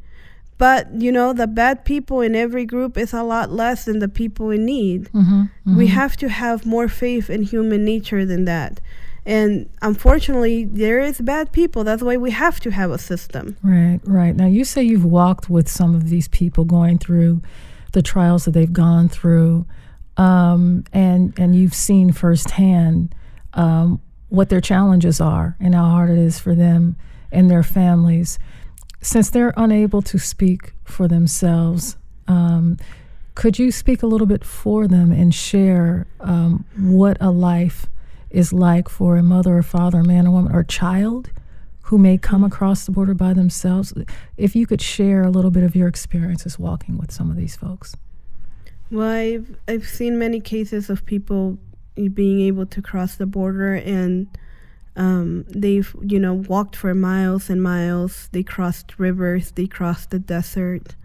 but 0.59 0.87
you 0.93 1.11
know 1.11 1.33
the 1.33 1.47
bad 1.47 1.83
people 1.83 2.21
in 2.21 2.35
every 2.35 2.65
group 2.65 2.97
is 2.97 3.13
a 3.13 3.23
lot 3.23 3.49
less 3.51 3.85
than 3.85 3.97
the 3.99 4.07
people 4.07 4.51
in 4.51 4.65
need 4.65 5.09
Mm-hmm, 5.11 5.41
mm-hmm. 5.41 5.77
we 5.77 5.87
have 5.87 6.15
to 6.17 6.29
have 6.29 6.65
more 6.65 6.87
faith 6.87 7.29
in 7.31 7.41
human 7.41 7.83
nature 7.83 8.23
than 8.25 8.45
that 8.45 8.79
and 9.25 9.67
unfortunately 9.81 10.65
there 10.65 10.99
is 10.99 11.19
bad 11.21 11.51
people 11.51 11.83
that's 11.83 12.03
why 12.03 12.15
we 12.17 12.31
have 12.31 12.59
to 12.59 12.69
have 12.71 12.91
a 12.91 12.97
system 12.99 13.57
Right, 13.63 13.99
right. 14.05 14.35
Now 14.35 14.47
you 14.47 14.63
say 14.63 14.83
you've 14.83 15.05
walked 15.05 15.49
with 15.49 15.67
some 15.67 15.95
of 15.95 16.09
these 16.09 16.27
people 16.27 16.63
going 16.65 16.97
through 16.99 17.41
the 17.91 18.01
trials 18.01 18.45
that 18.45 18.51
they've 18.51 18.71
gone 18.71 19.09
through, 19.09 19.65
um, 20.17 20.83
and 20.93 21.33
and 21.39 21.55
you've 21.55 21.73
seen 21.73 22.11
firsthand 22.11 23.15
um, 23.53 23.99
what 24.29 24.49
their 24.49 24.61
challenges 24.61 25.19
are 25.19 25.57
and 25.59 25.73
how 25.73 25.85
hard 25.85 26.09
it 26.11 26.17
is 26.19 26.39
for 26.39 26.53
them 26.55 26.95
and 27.31 27.49
their 27.49 27.63
families. 27.63 28.37
Since 29.01 29.29
they're 29.29 29.53
unable 29.55 30.01
to 30.03 30.17
speak 30.17 30.73
for 30.83 31.07
themselves, 31.07 31.97
um, 32.27 32.77
could 33.35 33.57
you 33.57 33.71
speak 33.71 34.03
a 34.03 34.07
little 34.07 34.27
bit 34.27 34.43
for 34.43 34.87
them 34.87 35.11
and 35.11 35.33
share 35.33 36.07
um, 36.19 36.65
what 36.77 37.17
a 37.21 37.31
life 37.31 37.87
is 38.29 38.51
like 38.51 38.89
for 38.89 39.17
a 39.17 39.23
mother 39.23 39.57
or 39.57 39.63
father, 39.63 39.99
a 39.99 40.03
man 40.03 40.27
or 40.27 40.31
woman, 40.31 40.53
or 40.53 40.63
child 40.63 41.31
who 41.83 41.97
may 41.97 42.17
come 42.17 42.43
across 42.43 42.85
the 42.85 42.91
border 42.91 43.13
by 43.13 43.33
themselves? 43.33 43.93
If 44.35 44.55
you 44.55 44.67
could 44.67 44.81
share 44.81 45.23
a 45.23 45.29
little 45.29 45.51
bit 45.51 45.63
of 45.63 45.75
your 45.75 45.87
experiences 45.87 46.59
walking 46.59 46.97
with 46.97 47.11
some 47.11 47.31
of 47.31 47.37
these 47.37 47.55
folks. 47.55 47.95
Well, 48.91 49.09
I've 49.09 49.57
I've 49.67 49.87
seen 49.87 50.19
many 50.19 50.39
cases 50.41 50.89
of 50.89 51.05
people 51.05 51.57
being 52.13 52.41
able 52.41 52.65
to 52.65 52.81
cross 52.81 53.15
the 53.15 53.25
border 53.25 53.75
and 53.75 54.27
um, 54.99 55.45
they've 55.47 55.95
you 56.01 56.19
know 56.19 56.33
walked 56.33 56.75
for 56.75 56.93
miles 56.93 57.49
and 57.49 57.63
miles. 57.63 58.27
They 58.33 58.43
crossed 58.43 58.99
rivers. 58.99 59.51
They 59.51 59.65
crossed 59.65 60.11
the 60.11 60.19
desert. 60.19 60.95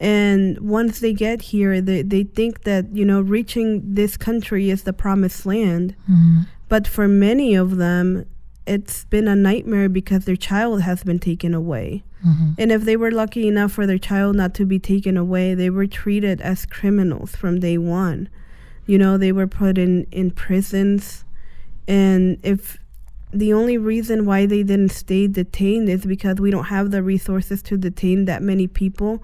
And 0.00 0.58
once 0.60 1.00
they 1.00 1.12
get 1.12 1.42
here, 1.42 1.80
they, 1.80 2.02
they 2.02 2.24
think 2.24 2.64
that 2.64 2.92
you 2.92 3.04
know 3.04 3.20
reaching 3.20 3.94
this 3.94 4.16
country 4.16 4.68
is 4.68 4.82
the 4.82 4.92
promised 4.92 5.46
land. 5.46 5.94
Mm-hmm. 6.10 6.42
But 6.68 6.88
for 6.88 7.06
many 7.06 7.54
of 7.54 7.76
them, 7.76 8.26
it's 8.66 9.04
been 9.04 9.28
a 9.28 9.36
nightmare 9.36 9.88
because 9.88 10.24
their 10.24 10.36
child 10.36 10.82
has 10.82 11.04
been 11.04 11.20
taken 11.20 11.54
away. 11.54 12.02
Mm-hmm. 12.26 12.50
And 12.58 12.72
if 12.72 12.82
they 12.82 12.96
were 12.96 13.12
lucky 13.12 13.46
enough 13.46 13.72
for 13.72 13.86
their 13.86 13.98
child 13.98 14.36
not 14.36 14.54
to 14.54 14.66
be 14.66 14.78
taken 14.78 15.16
away, 15.16 15.54
they 15.54 15.70
were 15.70 15.86
treated 15.86 16.40
as 16.40 16.66
criminals 16.66 17.36
from 17.36 17.60
day 17.60 17.78
one. 17.78 18.28
You 18.86 18.98
know, 18.98 19.16
they 19.16 19.32
were 19.32 19.46
put 19.46 19.78
in, 19.78 20.06
in 20.10 20.30
prisons. 20.30 21.24
And 21.88 22.38
if 22.42 22.79
the 23.32 23.52
only 23.52 23.78
reason 23.78 24.26
why 24.26 24.46
they 24.46 24.62
didn't 24.62 24.90
stay 24.90 25.26
detained 25.26 25.88
is 25.88 26.04
because 26.04 26.36
we 26.40 26.50
don't 26.50 26.64
have 26.64 26.90
the 26.90 27.02
resources 27.02 27.62
to 27.64 27.76
detain 27.76 28.24
that 28.24 28.42
many 28.42 28.66
people. 28.66 29.22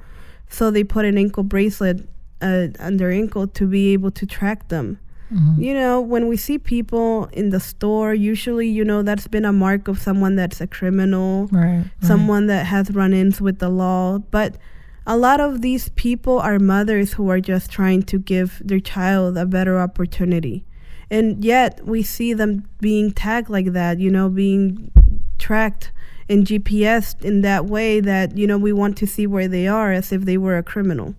So 0.49 0.71
they 0.71 0.85
put 0.85 1.05
an 1.05 1.19
ankle 1.19 1.43
bracelet 1.43 2.09
uh, 2.41 2.69
on 2.79 2.99
their 2.99 3.11
ankle 3.11 3.47
to 3.49 3.67
be 3.67 3.93
able 3.93 4.11
to 4.13 4.27
track 4.27 4.69
them. 4.69 4.99
Mm-hmm. 5.33 5.61
You 5.61 5.75
know, 5.75 6.01
when 6.01 6.29
we 6.29 6.37
see 6.37 6.57
people 6.57 7.29
in 7.33 7.51
the 7.51 7.59
store, 7.59 8.15
usually, 8.15 8.69
you 8.69 8.85
know, 8.85 9.03
that's 9.03 9.27
been 9.27 9.45
a 9.45 9.53
mark 9.53 9.89
of 9.89 9.99
someone 9.99 10.37
that's 10.37 10.61
a 10.61 10.69
criminal 10.69 11.49
Right. 11.51 11.79
right. 11.79 11.85
someone 12.01 12.47
that 12.47 12.67
has 12.67 12.91
run 12.93 13.13
ins 13.13 13.41
with 13.41 13.59
the 13.59 13.69
law. 13.69 14.19
But 14.19 14.57
a 15.05 15.17
lot 15.17 15.41
of 15.41 15.63
these 15.63 15.89
people 15.91 16.39
are 16.39 16.61
mothers 16.61 17.15
who 17.15 17.29
are 17.29 17.41
just 17.41 17.71
trying 17.71 18.03
to 18.05 18.19
give 18.19 18.63
their 18.65 18.81
child 18.81 19.37
a 19.37 19.47
better 19.47 19.81
opportunity. 19.81 20.65
And 21.11 21.45
yet 21.45 21.85
we 21.87 22.03
see 22.03 22.33
them 22.33 22.69
being 22.81 23.13
tagged 23.13 23.49
like 23.49 23.73
that, 23.73 24.01
you 24.01 24.11
know, 24.11 24.29
being 24.29 24.91
tracked 25.39 25.93
and 26.29 26.47
GPS 26.47 27.23
in 27.23 27.43
that 27.43 27.67
way 27.67 28.01
that, 28.01 28.37
you 28.37 28.47
know, 28.47 28.59
we 28.59 28.73
want 28.73 28.97
to 28.99 29.07
see 29.07 29.27
where 29.27 29.47
they 29.47 29.69
are 29.69 29.93
as 29.93 30.13
if 30.13 30.23
they 30.23 30.37
were 30.37 30.59
a 30.59 30.63
criminal. 30.63 31.15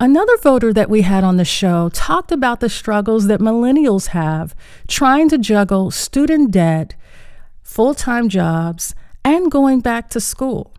Another 0.00 0.36
voter 0.38 0.72
that 0.72 0.88
we 0.88 1.02
had 1.02 1.24
on 1.24 1.38
the 1.38 1.44
show 1.44 1.88
talked 1.88 2.30
about 2.30 2.60
the 2.60 2.68
struggles 2.68 3.26
that 3.26 3.40
millennials 3.40 4.08
have 4.08 4.54
trying 4.86 5.28
to 5.28 5.36
juggle 5.36 5.90
student 5.90 6.52
debt, 6.52 6.94
full 7.62 7.94
time 7.94 8.28
jobs, 8.28 8.94
and 9.24 9.50
going 9.50 9.80
back 9.80 10.08
to 10.10 10.20
school. 10.20 10.72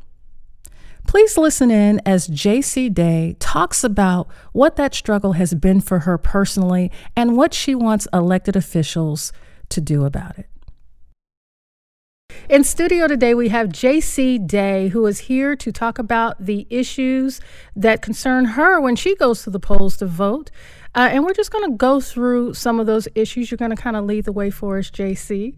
Please 1.10 1.40
listen 1.40 1.72
in 1.72 2.00
as 2.06 2.28
JC 2.28 2.94
Day 2.94 3.36
talks 3.40 3.84
about 3.84 4.28
what 4.54 4.76
that 4.76 4.94
struggle 4.94 5.34
has 5.34 5.56
been 5.56 5.82
for 5.82 6.02
her 6.02 6.20
personally 6.20 6.92
and 7.16 7.36
what 7.36 7.52
she 7.52 7.74
wants 7.74 8.08
elected 8.14 8.56
officials 8.56 9.34
to 9.70 9.82
do 9.82 10.06
about 10.06 10.38
it. 10.38 10.48
In 12.48 12.64
studio 12.64 13.08
today, 13.08 13.34
we 13.34 13.50
have 13.50 13.70
JC 13.70 14.46
Day, 14.46 14.90
who 14.90 15.04
is 15.08 15.22
here 15.22 15.56
to 15.56 15.72
talk 15.72 15.98
about 15.98 16.46
the 16.46 16.68
issues 16.70 17.42
that 17.76 18.04
concern 18.04 18.46
her 18.46 18.80
when 18.80 18.96
she 18.96 19.16
goes 19.16 19.42
to 19.44 19.50
the 19.50 19.60
polls 19.60 19.98
to 19.98 20.06
vote. 20.06 20.52
Uh, 20.94 21.10
and 21.12 21.24
we're 21.24 21.34
just 21.34 21.52
going 21.52 21.70
to 21.72 21.76
go 21.76 22.00
through 22.00 22.54
some 22.54 22.80
of 22.80 22.86
those 22.86 23.08
issues. 23.16 23.50
You're 23.50 23.58
going 23.58 23.76
to 23.76 23.82
kind 23.82 23.96
of 23.96 24.06
lead 24.06 24.26
the 24.26 24.32
way 24.32 24.52
for 24.52 24.78
us, 24.78 24.92
JC. 24.92 25.56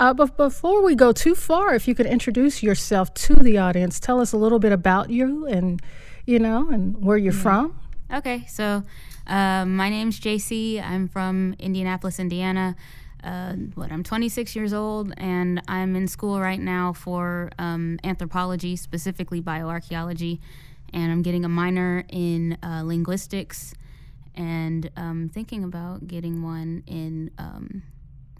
Uh, 0.00 0.14
but 0.14 0.36
before 0.36 0.84
we 0.84 0.94
go 0.94 1.12
too 1.12 1.34
far, 1.34 1.74
if 1.74 1.88
you 1.88 1.94
could 1.94 2.06
introduce 2.06 2.62
yourself 2.62 3.12
to 3.14 3.34
the 3.34 3.58
audience, 3.58 3.98
tell 3.98 4.20
us 4.20 4.32
a 4.32 4.36
little 4.36 4.60
bit 4.60 4.70
about 4.70 5.10
you 5.10 5.46
and, 5.46 5.82
you 6.24 6.38
know, 6.38 6.68
and 6.70 7.02
where 7.02 7.16
you're 7.16 7.32
from. 7.32 7.78
Okay, 8.12 8.44
so 8.48 8.84
uh, 9.26 9.64
my 9.66 9.90
name's 9.90 10.20
JC. 10.20 10.82
I'm 10.82 11.08
from 11.08 11.54
Indianapolis, 11.58 12.18
Indiana. 12.18 12.76
Uh, 13.22 13.54
what 13.74 13.90
I'm 13.90 14.04
26 14.04 14.54
years 14.54 14.72
old, 14.72 15.12
and 15.16 15.60
I'm 15.66 15.96
in 15.96 16.06
school 16.06 16.40
right 16.40 16.60
now 16.60 16.92
for 16.92 17.50
um, 17.58 17.98
anthropology, 18.04 18.76
specifically 18.76 19.42
bioarchaeology, 19.42 20.38
and 20.92 21.10
I'm 21.10 21.22
getting 21.22 21.44
a 21.44 21.48
minor 21.48 22.04
in 22.08 22.56
uh, 22.62 22.82
linguistics, 22.84 23.74
and 24.36 24.88
um, 24.96 25.28
thinking 25.34 25.64
about 25.64 26.06
getting 26.06 26.44
one 26.44 26.84
in 26.86 27.32
um, 27.38 27.82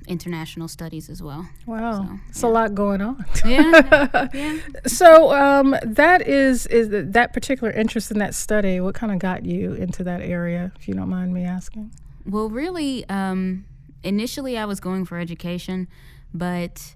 international 0.09 0.69
studies 0.69 1.09
as 1.09 1.23
well. 1.23 1.49
Wow, 1.67 1.93
So, 2.05 2.19
it's 2.29 2.43
a 2.43 2.49
lot 2.49 2.75
going 2.75 3.00
on. 3.00 3.25
Yeah, 3.45 4.29
yeah. 4.35 4.59
So 4.87 5.33
um, 5.33 5.77
that 5.85 6.27
is 6.27 6.67
is 6.67 6.88
that 6.91 7.33
particular 7.33 7.73
interest 7.73 8.11
in 8.11 8.19
that 8.19 8.35
study. 8.35 8.81
What 8.81 8.95
kind 8.95 9.12
of 9.12 9.19
got 9.19 9.45
you 9.45 9.75
into 9.75 10.03
that 10.05 10.21
area, 10.21 10.73
if 10.79 10.88
you 10.88 10.95
don't 10.95 11.09
mind 11.09 11.33
me 11.33 11.45
asking? 11.45 11.93
Well, 12.27 12.49
really, 12.50 13.09
um, 13.09 13.65
initially 14.03 14.59
I 14.59 14.65
was 14.65 14.81
going 14.81 15.05
for 15.05 15.19
education, 15.19 15.88
but 16.35 16.95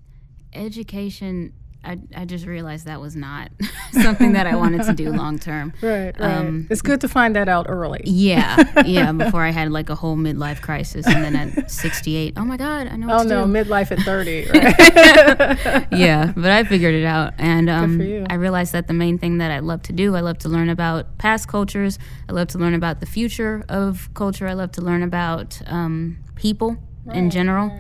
education, 0.53 1.53
I, 1.85 1.99
I 2.17 2.25
just 2.27 2.47
realized 2.47 2.87
that 2.87 3.01
was 3.01 3.17
not 3.17 3.51
something 3.93 4.35
that 4.35 4.47
I 4.47 4.55
wanted 4.55 4.85
to 4.85 4.93
do 4.93 5.11
long 5.23 5.39
term. 5.39 5.73
Right, 5.83 6.17
right. 6.19 6.21
Um, 6.21 6.69
it's 6.71 6.83
good 6.83 7.01
to 7.01 7.09
find 7.09 7.35
that 7.35 7.49
out 7.49 7.67
early. 7.69 8.03
Yeah, 8.05 8.83
yeah, 8.87 9.11
before 9.25 9.43
I 9.43 9.51
had 9.51 9.73
like 9.73 9.89
a 9.91 9.95
whole 9.95 10.17
midlife 10.17 10.61
crisis. 10.61 11.07
And 11.07 11.25
then 11.25 11.35
at 11.37 11.71
68, 11.71 12.35
oh 12.37 12.45
my 12.45 12.57
God, 12.57 12.87
I 12.87 12.97
know 12.97 13.09
what 13.09 13.21
Oh 13.21 13.23
no, 13.25 13.47
do. 13.47 13.53
midlife 13.53 13.91
at 13.91 13.99
thirty. 14.01 14.47
Right? 14.47 15.87
yeah, 15.93 16.33
but 16.37 16.51
I 16.51 16.65
figured 16.65 16.95
it 16.95 17.05
out. 17.05 17.35
And 17.39 17.69
um. 17.69 18.01
I 18.31 18.35
realized 18.35 18.73
that 18.73 18.87
the 18.87 18.95
main 18.95 19.19
thing 19.19 19.39
that 19.39 19.51
I 19.51 19.59
love 19.59 19.83
to 19.83 19.93
do, 19.93 20.15
I 20.17 20.21
love 20.21 20.39
to 20.39 20.49
learn 20.49 20.69
about 20.69 21.19
past 21.19 21.49
cultures. 21.49 21.99
I 22.29 22.33
love 22.33 22.49
to 22.49 22.59
learn 22.59 22.75
about 22.75 23.01
the 23.01 23.07
future 23.07 23.65
of 23.69 24.09
culture. 24.15 24.47
I 24.47 24.55
love 24.55 24.73
to 24.73 24.81
learn 24.83 25.03
about 25.03 25.61
um, 25.67 26.19
people 26.37 26.77
in 27.13 27.31
general. 27.31 27.71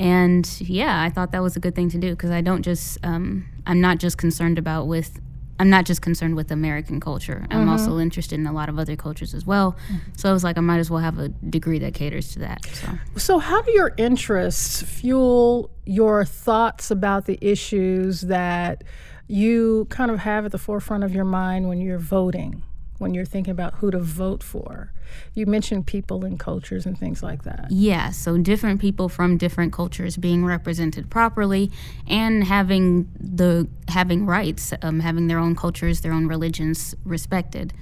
And 0.00 0.60
yeah, 0.62 1.02
I 1.02 1.10
thought 1.10 1.32
that 1.32 1.42
was 1.42 1.56
a 1.56 1.60
good 1.60 1.74
thing 1.74 1.90
to 1.90 1.98
do 1.98 2.10
because 2.10 2.30
I 2.30 2.40
don't 2.40 2.62
just, 2.62 2.98
um, 3.04 3.44
I'm 3.66 3.82
not 3.82 3.98
just 3.98 4.16
concerned 4.16 4.58
about 4.58 4.86
with, 4.86 5.20
I'm 5.58 5.68
not 5.68 5.84
just 5.84 6.00
concerned 6.00 6.36
with 6.36 6.50
American 6.50 7.00
culture. 7.00 7.46
I'm 7.50 7.68
also 7.68 7.98
interested 7.98 8.38
in 8.38 8.46
a 8.46 8.52
lot 8.52 8.70
of 8.70 8.78
other 8.78 8.96
cultures 8.96 9.34
as 9.34 9.44
well. 9.44 9.76
So 10.16 10.30
I 10.30 10.32
was 10.32 10.42
like, 10.42 10.56
I 10.56 10.62
might 10.62 10.78
as 10.78 10.90
well 10.90 11.00
have 11.02 11.18
a 11.18 11.28
degree 11.28 11.78
that 11.80 11.92
caters 11.92 12.32
to 12.32 12.38
that. 12.38 12.64
So. 12.64 12.88
so, 13.16 13.38
how 13.38 13.60
do 13.60 13.70
your 13.72 13.92
interests 13.98 14.82
fuel 14.82 15.70
your 15.84 16.24
thoughts 16.24 16.90
about 16.90 17.26
the 17.26 17.38
issues 17.42 18.22
that 18.22 18.84
you 19.28 19.86
kind 19.90 20.10
of 20.10 20.20
have 20.20 20.46
at 20.46 20.52
the 20.52 20.58
forefront 20.58 21.04
of 21.04 21.14
your 21.14 21.26
mind 21.26 21.68
when 21.68 21.78
you're 21.82 21.98
voting? 21.98 22.62
When 23.00 23.14
you're 23.14 23.24
thinking 23.24 23.50
about 23.50 23.76
who 23.76 23.90
to 23.90 23.98
vote 23.98 24.42
for, 24.42 24.92
you 25.32 25.46
mentioned 25.46 25.86
people 25.86 26.22
and 26.22 26.38
cultures 26.38 26.84
and 26.84 26.98
things 26.98 27.22
like 27.22 27.44
that. 27.44 27.68
Yeah, 27.70 28.10
so 28.10 28.36
different 28.36 28.78
people 28.78 29.08
from 29.08 29.38
different 29.38 29.72
cultures 29.72 30.18
being 30.18 30.44
represented 30.44 31.08
properly 31.08 31.72
and 32.06 32.44
having 32.44 33.08
the 33.18 33.66
having 33.88 34.26
rights, 34.26 34.74
um, 34.82 35.00
having 35.00 35.28
their 35.28 35.38
own 35.38 35.56
cultures, 35.56 36.02
their 36.02 36.12
own 36.12 36.26
religions 36.26 36.94
respected. 37.04 37.72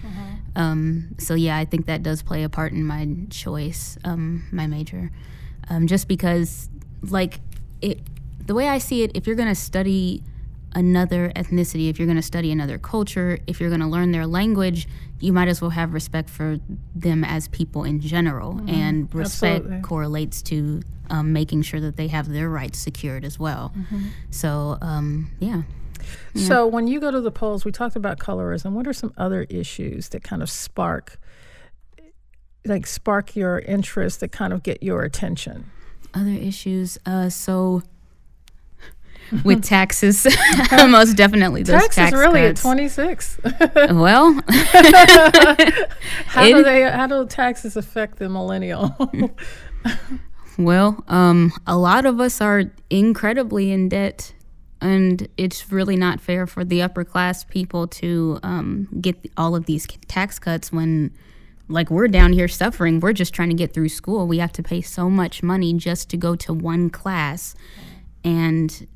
Um, 0.55 1.17
so 1.19 1.35
yeah, 1.35 1.57
I 1.57 1.65
think 1.65 1.87
that 1.87 2.05
does 2.05 2.23
play 2.23 2.45
a 2.45 2.49
part 2.49 2.73
in 2.73 2.85
my 2.85 3.09
choice, 3.29 3.99
um, 4.05 4.47
my 4.53 4.69
major, 4.69 5.11
um, 5.69 5.89
just 5.89 6.07
because 6.07 6.69
like 7.03 7.41
it, 7.83 7.99
the 8.47 8.55
way 8.55 8.69
I 8.69 8.79
see 8.79 9.03
it, 9.03 9.11
if 9.15 9.27
you're 9.27 9.37
gonna 9.37 9.57
study 9.57 10.23
another 10.75 11.33
ethnicity, 11.35 11.89
if 11.89 11.99
you're 11.99 12.07
going 12.07 12.17
to 12.17 12.23
study 12.23 12.53
another 12.53 12.79
culture, 12.79 13.39
if 13.47 13.61
you're 13.61 13.71
going 13.71 13.81
to 13.81 13.87
learn 13.87 14.13
their 14.13 14.27
language, 14.27 14.89
you 15.21 15.33
might 15.33 15.49
as 15.49 15.61
well 15.61 15.71
have 15.71 15.93
respect 15.93 16.31
for 16.31 16.59
them 16.95 17.25
as 17.25 17.49
people 17.49 17.85
in 17.85 18.01
general. 18.01 18.55
Mm-hmm. 18.55 18.69
And 18.69 19.15
respect 19.15 19.65
Absolutely. 19.65 19.83
correlates 19.83 20.43
to 20.43 20.83
um, 21.11 21.33
making 21.33 21.63
sure 21.63 21.81
that 21.81 21.97
they 21.97 22.09
have 22.09 22.29
their 22.29 22.49
rights 22.49 22.79
secured 22.79 23.25
as 23.25 23.39
well. 23.39 23.73
Mm-hmm. 23.77 24.07
So, 24.31 24.79
um, 24.81 25.31
yeah. 25.41 25.63
yeah. 26.35 26.47
So, 26.47 26.67
when 26.67 26.87
you 26.87 27.01
go 27.01 27.11
to 27.11 27.21
the 27.21 27.31
polls, 27.31 27.65
we 27.65 27.73
talked 27.73 27.97
about 27.97 28.19
colorism. 28.19 28.73
What 28.73 28.87
are 28.87 28.93
some 28.93 29.13
other 29.17 29.45
issues 29.45 30.11
that 30.11 30.23
kind 30.23 30.43
of 30.43 30.51
spark, 30.51 31.19
like, 32.65 32.87
spark 32.87 33.35
your 33.35 33.59
interest 33.61 34.21
that 34.21 34.33
kind 34.33 34.53
of 34.53 34.63
get 34.63 34.83
your 34.83 35.03
attention? 35.03 35.71
Other 36.15 36.31
issues. 36.31 36.99
Uh, 37.05 37.29
so, 37.31 37.83
with 39.45 39.63
taxes. 39.65 40.27
Most 40.73 41.17
definitely 41.17 41.63
those 41.63 41.81
taxes 41.83 41.97
tax 41.97 42.13
really 42.13 42.41
cuts. 42.41 42.65
at 42.65 42.69
26. 42.69 43.41
well, 43.91 44.33
how 46.27 46.45
it, 46.45 46.53
do 46.55 46.63
they 46.63 46.83
how 46.83 47.07
do 47.07 47.27
taxes 47.27 47.77
affect 47.77 48.19
the 48.19 48.29
millennial? 48.29 48.97
well, 50.59 51.05
um, 51.09 51.53
a 51.67 51.77
lot 51.77 52.07
of 52.07 52.21
us 52.21 52.41
are 52.41 52.65
incredibly 52.91 53.71
in 53.71 53.89
debt 53.89 54.33
and 54.81 55.29
it's 55.37 55.73
really 55.73 55.97
not 55.97 56.21
fair 56.21 56.47
for 56.47 56.65
the 56.65 56.83
upper 56.83 57.05
class 57.05 57.45
people 57.45 57.87
to 57.89 58.39
um, 58.43 58.89
get 59.01 59.17
all 59.37 59.57
of 59.57 59.67
these 59.67 59.87
tax 60.07 60.39
cuts 60.39 60.73
when 60.73 61.13
like 61.69 61.91
we're 61.91 62.09
down 62.09 62.33
here 62.33 62.49
suffering 62.49 63.01
we're 63.01 63.13
just 63.13 63.35
trying 63.35 63.49
to 63.49 63.55
get 63.55 63.75
through 63.75 63.89
school 63.89 64.27
we 64.27 64.39
have 64.39 64.53
to 64.53 64.63
pay 64.63 64.81
so 64.81 65.11
much 65.11 65.43
money 65.43 65.75
just 65.75 66.09
to 66.09 66.17
go 66.17 66.35
to 66.35 66.53
one 66.53 66.89
class 66.89 67.55
and 68.25 68.87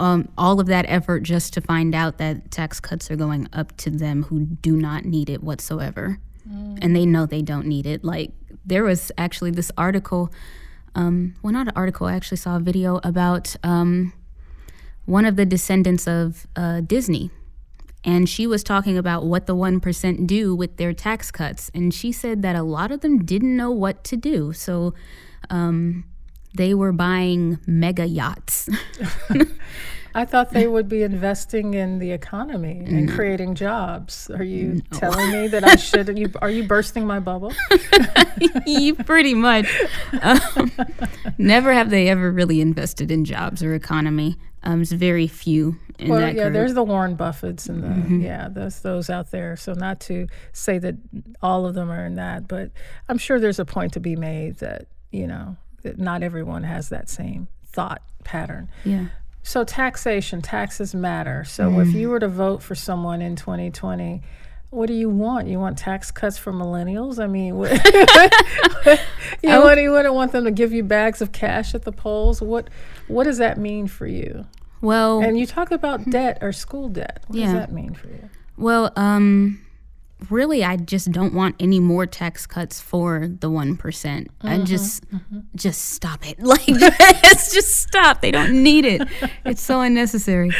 um, 0.00 0.28
all 0.38 0.60
of 0.60 0.66
that 0.66 0.84
effort 0.88 1.20
just 1.20 1.52
to 1.54 1.60
find 1.60 1.94
out 1.94 2.18
that 2.18 2.50
tax 2.50 2.80
cuts 2.80 3.10
are 3.10 3.16
going 3.16 3.48
up 3.52 3.76
to 3.78 3.90
them 3.90 4.24
who 4.24 4.40
do 4.40 4.76
not 4.76 5.04
need 5.04 5.28
it 5.28 5.42
whatsoever. 5.42 6.18
Mm. 6.48 6.78
And 6.80 6.96
they 6.96 7.04
know 7.04 7.26
they 7.26 7.42
don't 7.42 7.66
need 7.66 7.86
it. 7.86 8.04
Like, 8.04 8.32
there 8.64 8.84
was 8.84 9.10
actually 9.18 9.50
this 9.50 9.72
article, 9.76 10.32
um, 10.94 11.34
well, 11.42 11.52
not 11.52 11.68
an 11.68 11.72
article, 11.74 12.06
I 12.06 12.14
actually 12.14 12.36
saw 12.36 12.56
a 12.56 12.60
video 12.60 13.00
about 13.02 13.56
um, 13.62 14.12
one 15.04 15.24
of 15.24 15.36
the 15.36 15.46
descendants 15.46 16.06
of 16.06 16.46
uh, 16.54 16.80
Disney. 16.80 17.30
And 18.04 18.28
she 18.28 18.46
was 18.46 18.62
talking 18.62 18.96
about 18.96 19.26
what 19.26 19.46
the 19.46 19.56
1% 19.56 20.26
do 20.26 20.54
with 20.54 20.76
their 20.76 20.92
tax 20.92 21.30
cuts. 21.30 21.70
And 21.74 21.92
she 21.92 22.12
said 22.12 22.42
that 22.42 22.54
a 22.54 22.62
lot 22.62 22.92
of 22.92 23.00
them 23.00 23.24
didn't 23.24 23.56
know 23.56 23.70
what 23.70 24.04
to 24.04 24.16
do. 24.16 24.52
So, 24.52 24.94
um, 25.50 26.04
they 26.54 26.74
were 26.74 26.92
buying 26.92 27.58
mega 27.66 28.06
yachts. 28.06 28.68
I 30.14 30.24
thought 30.24 30.50
they 30.50 30.66
would 30.66 30.88
be 30.88 31.02
investing 31.02 31.74
in 31.74 31.98
the 31.98 32.10
economy 32.10 32.82
and 32.84 33.08
creating 33.08 33.54
jobs. 33.54 34.30
Are 34.30 34.42
you 34.42 34.82
no. 34.90 34.98
telling 34.98 35.30
me 35.30 35.48
that 35.48 35.62
I 35.62 35.76
should? 35.76 36.08
Are 36.08 36.12
you, 36.12 36.32
are 36.42 36.50
you 36.50 36.66
bursting 36.66 37.06
my 37.06 37.20
bubble? 37.20 37.52
you 38.66 38.94
pretty 38.94 39.34
much. 39.34 39.68
Um, 40.22 40.72
never 41.36 41.72
have 41.72 41.90
they 41.90 42.08
ever 42.08 42.32
really 42.32 42.60
invested 42.60 43.12
in 43.12 43.24
jobs 43.24 43.62
or 43.62 43.74
economy. 43.74 44.36
Um, 44.62 44.82
it's 44.82 44.92
very 44.92 45.28
few. 45.28 45.76
well, 46.04 46.20
yeah, 46.20 46.32
group. 46.32 46.52
there's 46.52 46.74
the 46.74 46.82
Warren 46.82 47.16
Buffetts 47.16 47.68
and 47.68 47.82
the 47.82 47.88
mm-hmm. 47.88 48.20
yeah, 48.20 48.48
there's 48.48 48.80
those 48.80 49.08
out 49.08 49.30
there. 49.30 49.56
So 49.56 49.72
not 49.72 50.00
to 50.00 50.26
say 50.52 50.78
that 50.78 50.96
all 51.42 51.64
of 51.64 51.74
them 51.74 51.90
are 51.90 52.04
in 52.04 52.16
that, 52.16 52.48
but 52.48 52.72
I'm 53.08 53.18
sure 53.18 53.38
there's 53.38 53.60
a 53.60 53.64
point 53.64 53.92
to 53.92 54.00
be 54.00 54.16
made 54.16 54.56
that 54.58 54.86
you 55.12 55.26
know 55.26 55.56
that 55.88 55.98
not 55.98 56.22
everyone 56.22 56.62
has 56.64 56.90
that 56.90 57.08
same 57.08 57.48
thought 57.66 58.02
pattern. 58.24 58.68
Yeah. 58.84 59.06
So 59.42 59.64
taxation, 59.64 60.42
taxes 60.42 60.94
matter. 60.94 61.44
So 61.44 61.70
mm. 61.70 61.86
if 61.86 61.94
you 61.94 62.10
were 62.10 62.20
to 62.20 62.28
vote 62.28 62.62
for 62.62 62.74
someone 62.74 63.22
in 63.22 63.34
2020, 63.34 64.20
what 64.70 64.86
do 64.86 64.92
you 64.92 65.08
want? 65.08 65.48
You 65.48 65.58
want 65.58 65.78
tax 65.78 66.10
cuts 66.10 66.36
for 66.36 66.52
millennials? 66.52 67.22
I 67.22 67.26
mean, 67.26 67.56
what, 67.56 67.70
you 69.42 69.48
know, 69.48 69.62
what 69.62 69.80
you, 69.80 69.90
wouldn't 69.90 70.14
want 70.14 70.32
them 70.32 70.44
to 70.44 70.50
give 70.50 70.72
you 70.74 70.82
bags 70.82 71.22
of 71.22 71.32
cash 71.32 71.74
at 71.74 71.84
the 71.84 71.92
polls? 71.92 72.42
What 72.42 72.68
what 73.06 73.24
does 73.24 73.38
that 73.38 73.56
mean 73.56 73.86
for 73.86 74.06
you? 74.06 74.44
Well, 74.82 75.20
and 75.20 75.38
you 75.38 75.46
talk 75.46 75.70
about 75.70 76.10
debt 76.10 76.38
or 76.42 76.52
school 76.52 76.90
debt. 76.90 77.24
What 77.28 77.38
yeah. 77.38 77.46
does 77.46 77.54
that 77.54 77.72
mean 77.72 77.94
for 77.94 78.08
you? 78.08 78.28
Well, 78.58 78.92
um, 78.96 79.60
really 80.30 80.64
I 80.64 80.76
just 80.76 81.12
don't 81.12 81.34
want 81.34 81.56
any 81.60 81.80
more 81.80 82.06
tax 82.06 82.46
cuts 82.46 82.80
for 82.80 83.28
the 83.28 83.48
1%. 83.48 83.76
Mm-hmm, 83.78 84.46
I 84.46 84.58
just 84.58 85.08
mm-hmm. 85.10 85.40
just 85.54 85.92
stop 85.92 86.28
it. 86.28 86.38
Like 86.48 86.64
just 86.66 87.52
just 87.52 87.76
stop. 87.76 88.22
They 88.22 88.30
don't 88.30 88.62
need 88.62 88.84
it. 88.84 89.02
It's 89.44 89.62
so 89.62 89.82
unnecessary. 89.82 90.50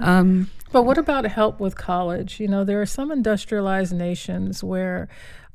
Um, 0.00 0.50
but 0.72 0.82
what 0.82 0.98
about 0.98 1.24
help 1.26 1.60
with 1.60 1.76
college? 1.76 2.40
You 2.40 2.48
know, 2.48 2.64
there 2.64 2.80
are 2.82 2.86
some 2.86 3.10
industrialized 3.10 3.94
nations 3.94 4.62
where 4.64 5.08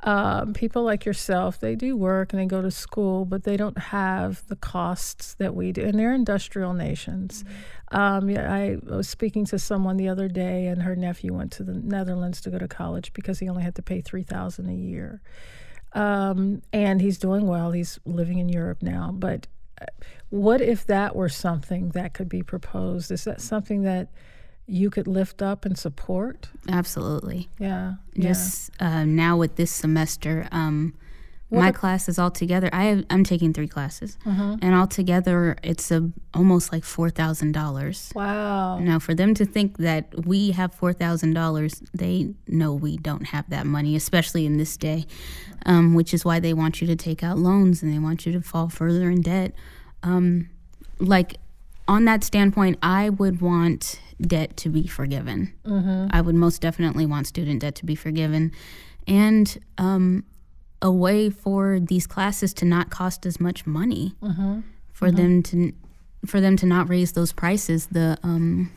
um, 0.03 0.53
people 0.53 0.83
like 0.83 1.05
yourself, 1.05 1.59
they 1.59 1.75
do 1.75 1.95
work 1.95 2.33
and 2.33 2.41
they 2.41 2.45
go 2.45 2.61
to 2.61 2.71
school, 2.71 3.25
but 3.25 3.43
they 3.43 3.55
don't 3.55 3.77
have 3.77 4.45
the 4.47 4.55
costs 4.55 5.35
that 5.35 5.55
we 5.55 5.71
do. 5.71 5.83
And 5.83 5.97
they're 5.97 6.13
industrial 6.13 6.73
nations. 6.73 7.45
Um, 7.93 8.29
yeah, 8.29 8.51
I 8.51 8.77
was 8.83 9.07
speaking 9.07 9.45
to 9.45 9.59
someone 9.59 9.97
the 9.97 10.09
other 10.09 10.27
day, 10.27 10.67
and 10.67 10.81
her 10.81 10.95
nephew 10.95 11.33
went 11.33 11.51
to 11.53 11.63
the 11.63 11.73
Netherlands 11.73 12.41
to 12.41 12.49
go 12.49 12.57
to 12.57 12.67
college 12.67 13.13
because 13.13 13.39
he 13.39 13.47
only 13.47 13.63
had 13.63 13.75
to 13.75 13.81
pay 13.81 14.01
three 14.01 14.23
thousand 14.23 14.69
a 14.69 14.73
year. 14.73 15.21
Um, 15.93 16.63
and 16.73 17.01
he's 17.01 17.19
doing 17.19 17.45
well. 17.45 17.71
He's 17.71 17.99
living 18.05 18.39
in 18.39 18.49
Europe 18.49 18.81
now. 18.81 19.11
But 19.13 19.47
uh, 19.79 19.85
what 20.29 20.59
if 20.59 20.87
that 20.87 21.15
were 21.15 21.29
something 21.29 21.89
that 21.89 22.13
could 22.13 22.29
be 22.29 22.41
proposed? 22.41 23.11
Is 23.11 23.25
that 23.25 23.41
something 23.41 23.83
that 23.83 24.09
you 24.65 24.89
could 24.89 25.07
lift 25.07 25.41
up 25.41 25.65
and 25.65 25.77
support? 25.77 26.49
Absolutely. 26.67 27.49
Yeah. 27.59 27.93
Just 28.17 28.71
yeah. 28.79 29.01
Uh, 29.01 29.05
now 29.05 29.37
with 29.37 29.55
this 29.55 29.71
semester, 29.71 30.47
um, 30.51 30.95
my 31.51 31.71
class 31.71 32.09
is 32.09 32.17
all 32.17 32.31
together. 32.31 32.69
I 32.73 32.85
have, 32.85 33.05
I'm 33.09 33.23
taking 33.23 33.53
three 33.53 33.67
classes, 33.67 34.17
uh-huh. 34.25 34.57
and 34.61 34.73
altogether 34.73 35.55
it's 35.63 35.91
a 35.91 36.09
almost 36.33 36.71
like 36.71 36.83
four 36.83 37.09
thousand 37.09 37.51
dollars. 37.51 38.11
Wow! 38.15 38.79
Now, 38.79 38.97
for 38.99 39.13
them 39.13 39.33
to 39.35 39.45
think 39.45 39.77
that 39.77 40.25
we 40.25 40.51
have 40.51 40.73
four 40.73 40.93
thousand 40.93 41.33
dollars, 41.33 41.83
they 41.93 42.33
know 42.47 42.73
we 42.73 42.97
don't 42.97 43.27
have 43.27 43.49
that 43.49 43.67
money, 43.67 43.95
especially 43.95 44.45
in 44.45 44.57
this 44.57 44.77
day, 44.77 45.05
um, 45.65 45.93
which 45.93 46.13
is 46.13 46.25
why 46.25 46.39
they 46.39 46.53
want 46.53 46.81
you 46.81 46.87
to 46.87 46.95
take 46.95 47.23
out 47.23 47.37
loans 47.37 47.83
and 47.83 47.93
they 47.93 47.99
want 47.99 48.25
you 48.25 48.31
to 48.31 48.41
fall 48.41 48.69
further 48.69 49.09
in 49.11 49.21
debt. 49.21 49.53
Um, 50.01 50.49
like 50.99 51.35
on 51.87 52.05
that 52.05 52.23
standpoint, 52.23 52.79
I 52.81 53.09
would 53.09 53.41
want 53.41 53.99
debt 54.21 54.55
to 54.57 54.69
be 54.69 54.87
forgiven. 54.87 55.53
Mm-hmm. 55.65 56.07
I 56.11 56.21
would 56.21 56.35
most 56.35 56.61
definitely 56.61 57.05
want 57.05 57.27
student 57.27 57.61
debt 57.61 57.75
to 57.75 57.85
be 57.85 57.95
forgiven. 57.95 58.51
And 59.07 59.57
um, 59.77 60.23
a 60.83 60.91
way 60.91 61.29
for 61.29 61.79
these 61.79 62.05
classes 62.05 62.53
to 62.55 62.65
not 62.65 62.91
cost 62.91 63.25
as 63.25 63.39
much 63.39 63.65
money, 63.65 64.13
mm-hmm. 64.21 64.59
for 64.91 65.07
mm-hmm. 65.07 65.17
them 65.17 65.43
to 65.43 65.73
for 66.25 66.39
them 66.39 66.55
to 66.57 66.65
not 66.65 66.87
raise 66.89 67.13
those 67.13 67.33
prices. 67.33 67.87
The 67.87 68.19
um, 68.21 68.69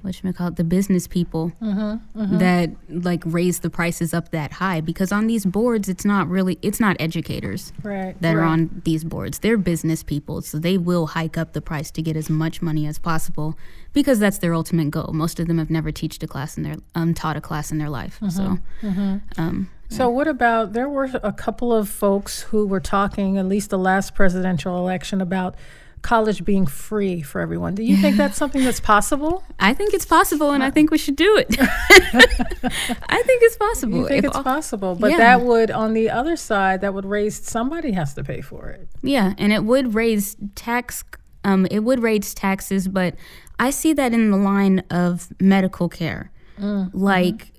what 0.00 0.14
should 0.14 0.26
I 0.26 0.32
call 0.32 0.48
it, 0.48 0.56
the 0.56 0.64
business 0.64 1.06
people 1.06 1.52
mm-hmm, 1.62 2.20
mm-hmm. 2.20 2.38
that 2.38 2.70
like 2.88 3.22
raise 3.24 3.60
the 3.60 3.70
prices 3.70 4.12
up 4.12 4.30
that 4.30 4.52
high 4.52 4.80
because 4.80 5.12
on 5.12 5.26
these 5.26 5.44
boards 5.44 5.88
it's 5.88 6.04
not 6.04 6.28
really 6.28 6.58
it's 6.62 6.80
not 6.80 6.96
educators 6.98 7.72
right, 7.82 8.20
that 8.20 8.32
right. 8.34 8.42
are 8.42 8.44
on 8.44 8.82
these 8.84 9.04
boards 9.04 9.38
they're 9.40 9.56
business 9.56 10.02
people 10.02 10.42
so 10.42 10.58
they 10.58 10.76
will 10.76 11.08
hike 11.08 11.38
up 11.38 11.52
the 11.52 11.60
price 11.60 11.90
to 11.90 12.02
get 12.02 12.16
as 12.16 12.28
much 12.28 12.60
money 12.60 12.86
as 12.86 12.98
possible 12.98 13.56
because 13.92 14.18
that's 14.18 14.38
their 14.38 14.54
ultimate 14.54 14.90
goal 14.90 15.12
most 15.12 15.38
of 15.38 15.46
them 15.46 15.58
have 15.58 15.70
never 15.70 15.92
taught 15.92 16.22
a 16.22 16.26
class 16.26 16.56
in 16.56 16.62
their 16.62 16.76
um, 16.94 17.14
taught 17.14 17.36
a 17.36 17.40
class 17.40 17.70
in 17.70 17.78
their 17.78 17.90
life 17.90 18.16
mm-hmm, 18.16 18.28
so 18.28 18.58
mm-hmm. 18.82 19.18
um, 19.40 19.70
so 19.92 20.08
what 20.08 20.26
about 20.26 20.72
there 20.72 20.88
were 20.88 21.08
a 21.22 21.32
couple 21.32 21.72
of 21.72 21.88
folks 21.88 22.42
who 22.42 22.66
were 22.66 22.80
talking 22.80 23.38
at 23.38 23.46
least 23.46 23.70
the 23.70 23.78
last 23.78 24.14
presidential 24.14 24.76
election 24.78 25.20
about 25.20 25.54
college 26.02 26.44
being 26.44 26.66
free 26.66 27.22
for 27.22 27.40
everyone. 27.40 27.74
Do 27.74 27.82
you 27.82 27.96
think 27.96 28.16
that's 28.16 28.36
something 28.36 28.62
that's 28.62 28.80
possible? 28.80 29.44
I 29.60 29.72
think 29.72 29.94
it's 29.94 30.04
possible, 30.04 30.50
and 30.50 30.62
I 30.62 30.70
think 30.70 30.90
we 30.90 30.98
should 30.98 31.16
do 31.16 31.36
it. 31.36 31.56
I 31.58 33.22
think 33.22 33.42
it's 33.42 33.56
possible. 33.56 33.98
You 33.98 34.08
think 34.08 34.18
if 34.18 34.24
it's 34.26 34.36
all, 34.36 34.42
possible, 34.42 34.94
but 34.96 35.12
yeah. 35.12 35.18
that 35.18 35.40
would, 35.42 35.70
on 35.70 35.94
the 35.94 36.10
other 36.10 36.36
side, 36.36 36.80
that 36.82 36.92
would 36.92 37.06
raise 37.06 37.36
somebody 37.36 37.92
has 37.92 38.14
to 38.14 38.24
pay 38.24 38.40
for 38.40 38.68
it. 38.68 38.88
Yeah, 39.02 39.34
and 39.38 39.52
it 39.52 39.64
would 39.64 39.94
raise 39.94 40.36
tax. 40.54 41.04
Um, 41.44 41.66
it 41.70 41.80
would 41.80 42.00
raise 42.00 42.34
taxes, 42.34 42.88
but 42.88 43.14
I 43.58 43.70
see 43.70 43.92
that 43.94 44.12
in 44.12 44.30
the 44.30 44.36
line 44.36 44.80
of 44.90 45.28
medical 45.40 45.88
care. 45.88 46.30
Mm-hmm. 46.58 46.96
Like, 46.96 47.51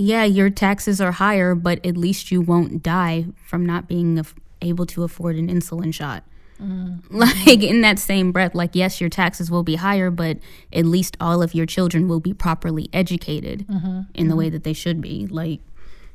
yeah, 0.00 0.24
your 0.24 0.50
taxes 0.50 1.00
are 1.00 1.12
higher, 1.12 1.54
but 1.54 1.84
at 1.84 1.96
least 1.96 2.30
you 2.30 2.40
won't 2.40 2.82
die 2.82 3.26
from 3.46 3.66
not 3.66 3.86
being 3.86 4.24
able 4.62 4.86
to 4.86 5.04
afford 5.04 5.36
an 5.36 5.48
insulin 5.48 5.92
shot. 5.92 6.24
Mm-hmm. 6.60 7.16
Like 7.16 7.62
in 7.62 7.82
that 7.82 7.98
same 7.98 8.32
breath, 8.32 8.54
like 8.54 8.74
yes, 8.74 9.00
your 9.00 9.10
taxes 9.10 9.50
will 9.50 9.62
be 9.62 9.76
higher, 9.76 10.10
but 10.10 10.38
at 10.72 10.84
least 10.84 11.16
all 11.20 11.42
of 11.42 11.54
your 11.54 11.66
children 11.66 12.08
will 12.08 12.20
be 12.20 12.32
properly 12.32 12.88
educated 12.92 13.66
mm-hmm. 13.66 14.02
in 14.14 14.28
the 14.28 14.36
way 14.36 14.46
mm-hmm. 14.46 14.54
that 14.54 14.64
they 14.64 14.72
should 14.72 15.00
be. 15.00 15.26
Like 15.26 15.60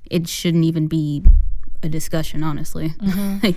it 0.09 0.27
shouldn't 0.27 0.65
even 0.65 0.87
be 0.87 1.23
a 1.83 1.89
discussion, 1.89 2.43
honestly. 2.43 2.89
Mm-hmm. 2.89 3.51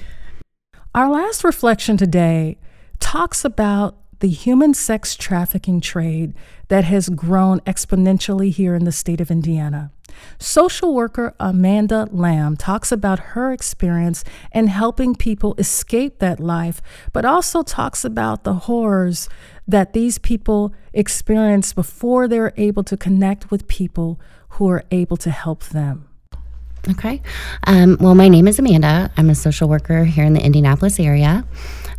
Our 0.94 1.10
last 1.10 1.44
reflection 1.44 1.96
today 1.96 2.58
talks 3.00 3.44
about 3.44 3.96
the 4.20 4.28
human 4.28 4.74
sex 4.74 5.14
trafficking 5.14 5.80
trade 5.80 6.34
that 6.68 6.84
has 6.84 7.08
grown 7.08 7.60
exponentially 7.60 8.50
here 8.50 8.74
in 8.74 8.84
the 8.84 8.92
state 8.92 9.20
of 9.20 9.30
Indiana. 9.30 9.92
Social 10.38 10.94
worker 10.94 11.34
Amanda 11.40 12.08
Lamb 12.10 12.56
talks 12.56 12.92
about 12.92 13.18
her 13.18 13.52
experience 13.52 14.24
in 14.52 14.68
helping 14.68 15.14
people 15.14 15.54
escape 15.58 16.18
that 16.18 16.40
life, 16.40 16.80
but 17.12 17.24
also 17.24 17.62
talks 17.62 18.04
about 18.04 18.44
the 18.44 18.54
horrors 18.54 19.28
that 19.66 19.92
these 19.92 20.18
people 20.18 20.72
experience 20.92 21.72
before 21.72 22.28
they're 22.28 22.54
able 22.56 22.84
to 22.84 22.96
connect 22.96 23.50
with 23.50 23.68
people 23.68 24.20
who 24.50 24.68
are 24.68 24.84
able 24.90 25.16
to 25.16 25.30
help 25.30 25.64
them. 25.64 26.08
Okay. 26.90 27.20
Um, 27.66 27.98
well, 28.00 28.14
my 28.14 28.28
name 28.28 28.48
is 28.48 28.58
Amanda. 28.58 29.10
I'm 29.16 29.28
a 29.28 29.34
social 29.34 29.68
worker 29.68 30.04
here 30.04 30.24
in 30.24 30.32
the 30.32 30.42
Indianapolis 30.42 30.98
area. 30.98 31.44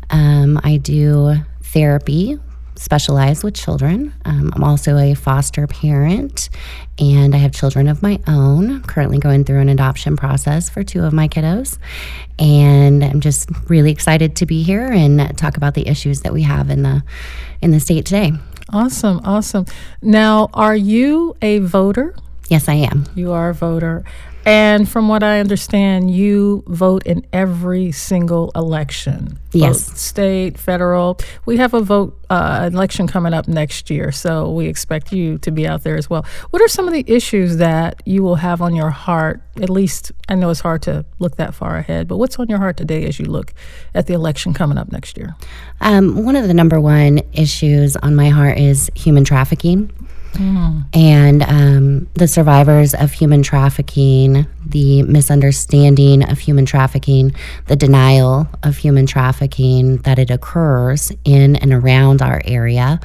Um, 0.10 0.60
I 0.63 0.77
do 0.77 1.36
therapy, 1.62 2.39
specialize 2.80 3.44
with 3.44 3.54
children. 3.56 4.13
Um, 4.24 4.52
I'm 4.56 4.63
also 4.63 4.98
a 4.98 5.13
foster 5.13 5.68
parent, 5.68 6.50
and 6.98 7.36
I 7.36 7.38
have 7.38 7.52
children 7.52 7.89
of 7.89 8.02
my 8.02 8.20
own. 8.26 8.72
I'm 8.72 8.84
currently 8.84 9.20
going 9.20 9.44
through 9.44 9.60
an 9.60 9.68
adoption 9.68 10.15
process 10.15 10.70
for 10.70 10.82
two 10.82 11.04
of 11.04 11.12
my 11.12 11.28
kiddos, 11.28 11.78
and 12.39 13.04
I'm 13.04 13.20
just 13.20 13.50
really 13.68 13.92
excited 13.92 14.38
to 14.38 14.46
be 14.46 14.63
here 14.63 14.86
and 14.86 15.38
talk 15.38 15.58
about 15.58 15.74
the 15.74 15.88
issues 15.88 16.22
that 16.22 16.32
we 16.32 16.44
have 16.44 16.70
in 16.70 16.84
the 16.84 17.04
in 17.62 17.72
the 17.72 17.82
state 17.82 18.06
today. 18.06 18.32
Awesome, 18.72 19.20
awesome. 19.26 19.65
Now, 20.02 20.50
are 20.54 20.76
you 20.76 21.36
a 21.42 21.60
voter? 21.60 22.15
Yes, 22.50 22.70
I 22.70 22.76
am. 22.76 23.06
You 23.13 23.34
are 23.34 23.50
a 23.50 23.54
voter. 23.54 24.06
And 24.49 24.89
from 24.89 25.07
what 25.07 25.21
I 25.21 25.39
understand, 25.39 26.09
you 26.09 26.63
vote 26.65 27.05
in 27.05 27.23
every 27.31 27.91
single 27.91 28.51
election. 28.55 29.38
Yes. 29.51 29.99
state, 30.01 30.57
federal. 30.57 31.19
We 31.45 31.57
have 31.57 31.75
a 31.75 31.81
vote 31.81 32.17
uh, 32.31 32.67
election 32.73 33.05
coming 33.05 33.31
up 33.31 33.47
next 33.47 33.91
year, 33.91 34.12
so 34.12 34.51
we 34.51 34.65
expect 34.65 35.13
you 35.13 35.38
to 35.39 35.51
be 35.51 35.67
out 35.67 35.83
there 35.83 35.97
as 35.97 36.09
well. 36.09 36.25
What 36.49 36.63
are 36.63 36.67
some 36.67 36.88
of 36.88 36.95
the 36.95 37.03
issues 37.05 37.57
that 37.57 38.01
you 38.07 38.23
will 38.23 38.38
have 38.38 38.59
on 38.59 38.73
your 38.73 38.89
heart? 38.89 39.39
At 39.62 39.69
least, 39.69 40.13
I 40.29 40.33
know 40.33 40.49
it's 40.49 40.62
hard 40.62 40.81
to 40.83 41.05
look 41.19 41.35
that 41.35 41.53
far 41.53 41.77
ahead, 41.77 42.07
but 42.07 42.17
what's 42.17 42.39
on 42.39 42.47
your 42.47 42.57
heart 42.57 42.75
today 42.75 43.05
as 43.05 43.19
you 43.19 43.25
look 43.25 43.53
at 43.93 44.07
the 44.07 44.13
election 44.15 44.55
coming 44.55 44.79
up 44.79 44.91
next 44.91 45.15
year? 45.15 45.35
Um, 45.79 46.25
one 46.25 46.35
of 46.35 46.47
the 46.47 46.55
number 46.55 46.81
one 46.81 47.19
issues 47.33 47.95
on 47.97 48.15
my 48.15 48.29
heart 48.29 48.57
is 48.57 48.89
human 48.95 49.25
trafficking. 49.25 49.91
Mm. 50.34 50.86
And 50.94 51.44
um, 51.44 52.10
the 52.13 52.28
survivors 52.28 52.94
of 52.94 53.12
human 53.12 53.44
trafficking, 53.44 54.46
the 54.65 55.04
misunderstanding 55.04 56.24
of 56.30 56.39
human 56.39 56.65
trafficking, 56.65 57.34
the 57.68 57.76
denial 57.76 58.48
of 58.63 58.78
human 58.78 59.06
trafficking 59.06 59.98
that 59.98 60.20
it 60.20 60.30
occurs 60.30 61.12
in 61.26 61.56
and 61.58 61.74
around 61.74 62.22
our 62.22 62.42
area, 62.46 63.00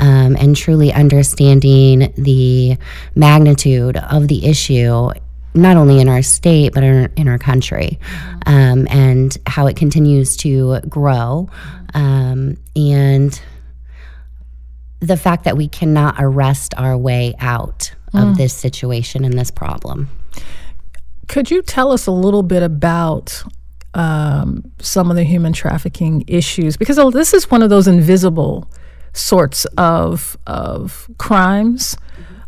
um, 0.00 0.36
and 0.36 0.56
truly 0.56 0.92
understanding 0.92 2.12
the 2.16 2.76
magnitude 3.14 3.96
of 3.96 4.28
the 4.28 4.46
issue 4.46 5.10
not 5.54 5.76
only 5.76 6.00
in 6.00 6.08
our 6.08 6.22
state 6.22 6.72
but 6.72 6.82
in 6.82 7.02
our, 7.02 7.10
in 7.16 7.28
our 7.28 7.36
country 7.36 7.98
um, 8.46 8.88
and 8.88 9.36
how 9.46 9.66
it 9.66 9.76
continues 9.76 10.34
to 10.34 10.80
grow 10.88 11.46
um, 11.92 12.56
and 12.74 13.38
the 15.02 15.16
fact 15.16 15.44
that 15.44 15.56
we 15.56 15.68
cannot 15.68 16.14
arrest 16.18 16.74
our 16.78 16.96
way 16.96 17.34
out 17.40 17.92
of 18.14 18.28
mm. 18.28 18.36
this 18.36 18.54
situation 18.54 19.24
and 19.24 19.36
this 19.36 19.50
problem. 19.50 20.08
Could 21.28 21.50
you 21.50 21.60
tell 21.60 21.90
us 21.90 22.06
a 22.06 22.12
little 22.12 22.44
bit 22.44 22.62
about 22.62 23.42
um, 23.94 24.70
some 24.78 25.10
of 25.10 25.16
the 25.16 25.24
human 25.24 25.52
trafficking 25.52 26.24
issues? 26.28 26.76
Because 26.76 26.96
this 27.12 27.34
is 27.34 27.50
one 27.50 27.62
of 27.62 27.70
those 27.70 27.88
invisible 27.88 28.70
sorts 29.12 29.66
of 29.76 30.38
of 30.46 31.10
crimes 31.18 31.96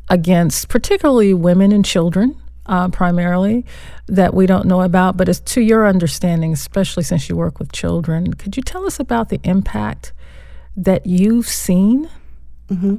against 0.08 0.68
particularly 0.68 1.34
women 1.34 1.72
and 1.72 1.84
children. 1.84 2.40
Uh, 2.66 2.88
primarily 2.88 3.62
that 4.06 4.32
we 4.32 4.46
don't 4.46 4.64
know 4.64 4.80
about, 4.80 5.18
but 5.18 5.28
as 5.28 5.38
to 5.38 5.60
your 5.60 5.86
understanding, 5.86 6.54
especially 6.54 7.02
since 7.02 7.28
you 7.28 7.36
work 7.36 7.58
with 7.58 7.70
children, 7.72 8.32
could 8.32 8.56
you 8.56 8.62
tell 8.62 8.86
us 8.86 8.98
about 8.98 9.28
the 9.28 9.38
impact 9.44 10.14
that 10.74 11.04
you've 11.04 11.46
seen 11.46 12.08
Mm-hmm. 12.70 12.96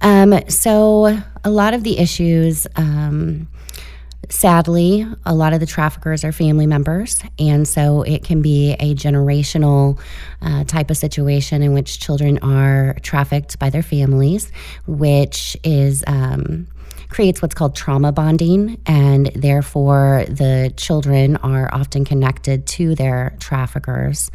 Um, 0.00 0.48
so, 0.48 1.18
a 1.44 1.50
lot 1.50 1.74
of 1.74 1.82
the 1.84 1.98
issues, 1.98 2.66
um, 2.76 3.48
sadly, 4.28 5.06
a 5.24 5.34
lot 5.34 5.52
of 5.52 5.60
the 5.60 5.66
traffickers 5.66 6.24
are 6.24 6.32
family 6.32 6.66
members. 6.66 7.22
And 7.38 7.66
so 7.66 8.02
it 8.02 8.24
can 8.24 8.42
be 8.42 8.72
a 8.80 8.94
generational 8.94 9.98
uh, 10.42 10.64
type 10.64 10.90
of 10.90 10.96
situation 10.96 11.62
in 11.62 11.72
which 11.72 12.00
children 12.00 12.38
are 12.38 12.96
trafficked 13.02 13.58
by 13.58 13.70
their 13.70 13.82
families, 13.82 14.50
which 14.86 15.56
is. 15.64 16.04
Um, 16.06 16.68
creates 17.08 17.40
what's 17.40 17.54
called 17.54 17.76
trauma 17.76 18.10
bonding, 18.10 18.80
and 18.84 19.26
therefore 19.26 20.24
the 20.28 20.74
children 20.76 21.36
are 21.36 21.72
often 21.72 22.04
connected 22.04 22.66
to 22.66 22.96
their 22.96 23.36
traffickers 23.38 24.28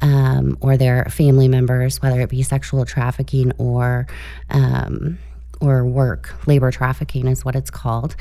um, 0.00 0.56
or 0.60 0.76
their 0.76 1.04
family 1.06 1.48
members, 1.48 2.00
whether 2.02 2.20
it 2.20 2.30
be 2.30 2.42
sexual 2.42 2.84
trafficking 2.84 3.52
or 3.58 4.06
um, 4.50 5.18
or 5.60 5.84
work 5.84 6.34
labor 6.46 6.70
trafficking 6.70 7.26
is 7.26 7.44
what 7.44 7.56
it's 7.56 7.70
called. 7.70 8.16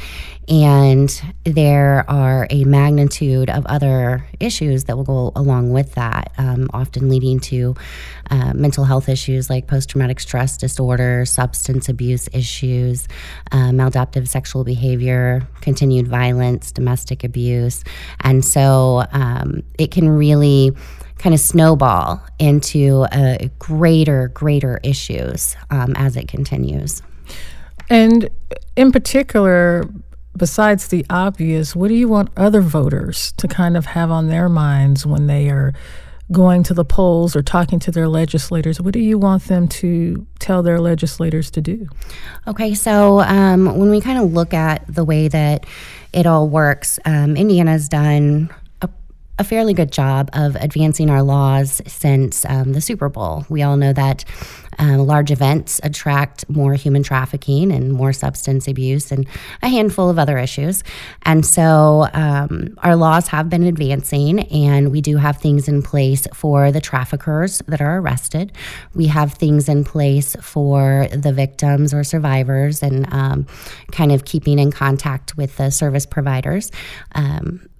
And 0.47 1.09
there 1.43 2.09
are 2.09 2.47
a 2.49 2.63
magnitude 2.63 3.49
of 3.49 3.65
other 3.65 4.25
issues 4.39 4.85
that 4.85 4.95
will 4.95 5.03
go 5.03 5.31
along 5.35 5.71
with 5.71 5.93
that 5.95 6.31
um, 6.37 6.69
often 6.73 7.09
leading 7.09 7.39
to 7.41 7.75
uh, 8.29 8.53
mental 8.53 8.85
health 8.85 9.09
issues 9.09 9.49
like 9.49 9.67
post-traumatic 9.67 10.19
stress 10.19 10.57
disorder 10.57 11.25
substance 11.25 11.89
abuse 11.89 12.29
issues 12.33 13.07
uh, 13.51 13.69
maladaptive 13.69 14.27
sexual 14.27 14.63
behavior 14.63 15.45
continued 15.61 16.07
violence 16.07 16.71
domestic 16.71 17.23
abuse. 17.23 17.83
And 18.21 18.43
so 18.45 19.05
um, 19.11 19.63
it 19.77 19.91
can 19.91 20.07
really 20.07 20.71
kind 21.23 21.33
of 21.33 21.39
snowball 21.39 22.21
into 22.37 23.03
uh, 23.13 23.37
greater, 23.57 24.27
greater 24.27 24.81
issues 24.83 25.55
um, 25.71 25.93
as 25.95 26.17
it 26.17 26.27
continues. 26.27 27.01
And 27.89 28.29
in 28.75 28.91
particular, 28.91 29.85
besides 30.35 30.89
the 30.89 31.05
obvious, 31.09 31.77
what 31.77 31.87
do 31.87 31.93
you 31.93 32.09
want 32.09 32.29
other 32.35 32.59
voters 32.59 33.31
to 33.37 33.47
kind 33.47 33.77
of 33.77 33.85
have 33.85 34.11
on 34.11 34.27
their 34.27 34.49
minds 34.49 35.05
when 35.05 35.27
they 35.27 35.49
are 35.49 35.73
going 36.33 36.61
to 36.63 36.73
the 36.73 36.83
polls 36.83 37.37
or 37.37 37.41
talking 37.41 37.79
to 37.79 37.91
their 37.91 38.09
legislators? 38.09 38.81
What 38.81 38.93
do 38.93 38.99
you 38.99 39.17
want 39.17 39.45
them 39.45 39.69
to 39.69 40.27
tell 40.39 40.61
their 40.61 40.81
legislators 40.81 41.49
to 41.51 41.61
do? 41.61 41.87
Okay, 42.49 42.73
so 42.73 43.21
um, 43.21 43.77
when 43.77 43.89
we 43.89 44.01
kind 44.01 44.19
of 44.19 44.33
look 44.33 44.53
at 44.53 44.83
the 44.93 45.05
way 45.05 45.29
that 45.29 45.65
it 46.11 46.25
all 46.25 46.49
works, 46.49 46.99
um, 47.05 47.37
Indiana's 47.37 47.87
done 47.87 48.49
a 49.39 49.43
fairly 49.43 49.73
good 49.73 49.91
job 49.91 50.29
of 50.33 50.55
advancing 50.57 51.09
our 51.09 51.23
laws 51.23 51.81
since 51.87 52.45
um, 52.45 52.73
the 52.73 52.81
Super 52.81 53.09
Bowl. 53.09 53.45
We 53.49 53.63
all 53.63 53.77
know 53.77 53.91
that 53.93 54.25
um, 54.77 54.99
large 54.99 55.31
events 55.31 55.79
attract 55.83 56.47
more 56.49 56.73
human 56.75 57.03
trafficking 57.03 57.71
and 57.71 57.91
more 57.91 58.13
substance 58.13 58.67
abuse 58.67 59.11
and 59.11 59.27
a 59.61 59.69
handful 59.69 60.09
of 60.09 60.19
other 60.19 60.37
issues. 60.37 60.83
And 61.23 61.45
so 61.45 62.07
um, 62.13 62.75
our 62.79 62.95
laws 62.95 63.27
have 63.27 63.49
been 63.49 63.63
advancing, 63.63 64.41
and 64.51 64.91
we 64.91 65.01
do 65.01 65.17
have 65.17 65.37
things 65.37 65.67
in 65.67 65.81
place 65.81 66.27
for 66.33 66.71
the 66.71 66.81
traffickers 66.81 67.59
that 67.67 67.81
are 67.81 67.99
arrested. 67.99 68.51
We 68.93 69.07
have 69.07 69.33
things 69.33 69.67
in 69.67 69.83
place 69.83 70.35
for 70.41 71.07
the 71.11 71.33
victims 71.33 71.93
or 71.93 72.03
survivors 72.03 72.83
and 72.83 73.11
um, 73.11 73.47
kind 73.91 74.11
of 74.11 74.25
keeping 74.25 74.59
in 74.59 74.71
contact 74.71 75.37
with 75.37 75.57
the 75.57 75.71
service 75.71 76.05
providers. 76.05 76.71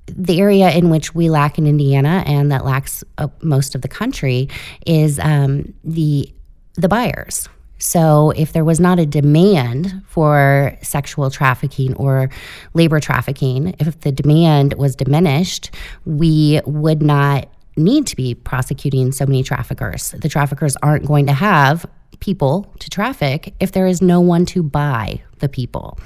The 0.08 0.40
area 0.40 0.70
in 0.72 0.90
which 0.90 1.16
we 1.16 1.30
lack 1.30 1.58
in 1.58 1.66
Indiana 1.66 2.24
and 2.26 2.52
that 2.52 2.66
lacks 2.66 3.04
uh, 3.18 3.28
most 3.42 3.76
of 3.76 3.82
the 3.82 3.88
country 3.88 4.50
is 4.86 5.20
um, 5.20 5.74
the 5.84 6.32
the 6.76 6.90
buyers. 6.90 7.48
So, 7.78 8.32
if 8.32 8.54
there 8.54 8.64
was 8.64 8.80
not 8.80 8.98
a 8.98 9.06
demand 9.06 10.04
for 10.08 10.78
sexual 10.82 11.30
trafficking 11.30 11.94
or 11.96 12.30
labor 12.74 13.02
trafficking, 13.02 13.76
if 13.78 14.00
the 14.00 14.12
demand 14.12 14.74
was 14.76 14.96
diminished, 14.96 15.70
we 16.06 16.62
would 16.66 17.02
not 17.02 17.50
need 17.76 18.08
to 18.08 18.16
be 18.16 18.36
prosecuting 18.36 19.12
so 19.12 19.26
many 19.26 19.44
traffickers. 19.44 20.12
The 20.12 20.30
traffickers 20.30 20.78
aren't 20.82 21.06
going 21.06 21.26
to 21.26 21.34
have 21.34 21.86
people 22.20 22.74
to 22.80 22.90
traffic 22.90 23.54
if 23.60 23.74
there 23.74 23.86
is 23.86 24.02
no 24.02 24.22
one 24.22 24.46
to 24.46 24.64
buy 24.64 25.22
the 25.40 25.50
people. 25.50 26.00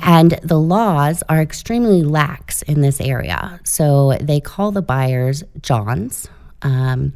And 0.00 0.32
the 0.42 0.58
laws 0.58 1.22
are 1.28 1.40
extremely 1.40 2.02
lax 2.02 2.62
in 2.62 2.80
this 2.80 3.00
area. 3.00 3.60
So 3.64 4.16
they 4.20 4.40
call 4.40 4.70
the 4.70 4.82
buyers 4.82 5.42
Johns. 5.60 6.28
Um, 6.62 7.12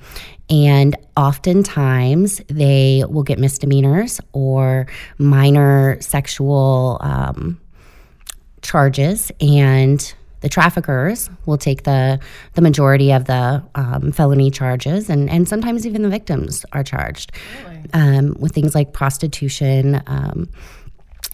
and 0.50 0.96
oftentimes 1.16 2.42
they 2.48 3.04
will 3.08 3.22
get 3.22 3.38
misdemeanors 3.38 4.20
or 4.32 4.86
minor 5.18 5.98
sexual 6.00 6.98
um, 7.00 7.60
charges. 8.62 9.32
And 9.40 10.14
the 10.40 10.48
traffickers 10.48 11.30
will 11.46 11.58
take 11.58 11.82
the 11.82 12.20
the 12.54 12.62
majority 12.62 13.12
of 13.12 13.24
the 13.24 13.62
um, 13.74 14.12
felony 14.12 14.50
charges, 14.50 15.10
and 15.10 15.28
and 15.28 15.48
sometimes 15.48 15.86
even 15.86 16.02
the 16.02 16.08
victims 16.08 16.64
are 16.72 16.84
charged 16.84 17.32
um, 17.92 18.36
with 18.38 18.52
things 18.52 18.74
like 18.74 18.92
prostitution, 18.92 20.00
um, 20.06 20.48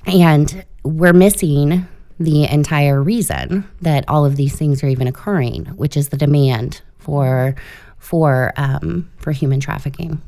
and 0.07 0.65
we're 0.85 1.13
missing 1.13 1.87
the 2.21 2.45
entire 2.45 3.03
reason 3.03 3.69
that 3.81 4.05
all 4.09 4.25
of 4.25 4.37
these 4.37 4.55
things 4.55 4.85
are 4.85 4.89
even 4.89 5.09
occurring, 5.09 5.67
which 5.77 5.97
is 5.97 6.11
the 6.11 6.17
demand 6.17 6.83
for 6.99 7.55
for 7.99 8.53
um, 8.57 9.11
for 9.17 9.33
human 9.33 9.61
trafficking. 9.61 10.21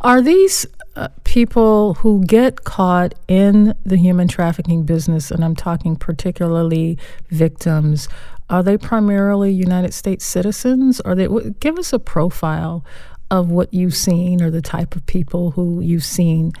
Are 0.00 0.22
these 0.22 0.66
uh, 0.94 1.08
people 1.24 1.94
who 1.94 2.24
get 2.24 2.64
caught 2.64 3.14
in 3.28 3.74
the 3.84 3.96
human 3.96 4.28
trafficking 4.28 4.84
business, 4.84 5.30
and 5.30 5.44
I'm 5.44 5.56
talking 5.56 5.96
particularly 5.96 6.98
victims, 7.30 8.08
are 8.48 8.62
they 8.62 8.78
primarily 8.78 9.52
United 9.52 9.92
States 9.92 10.24
citizens? 10.24 11.00
Are 11.00 11.14
they? 11.14 11.28
Give 11.60 11.78
us 11.78 11.92
a 11.92 11.98
profile 11.98 12.84
of 13.30 13.50
what 13.50 13.74
you've 13.74 13.96
seen, 13.96 14.40
or 14.40 14.50
the 14.50 14.62
type 14.62 14.94
of 14.94 15.04
people 15.06 15.50
who 15.50 15.80
you've 15.80 16.04
seen 16.04 16.52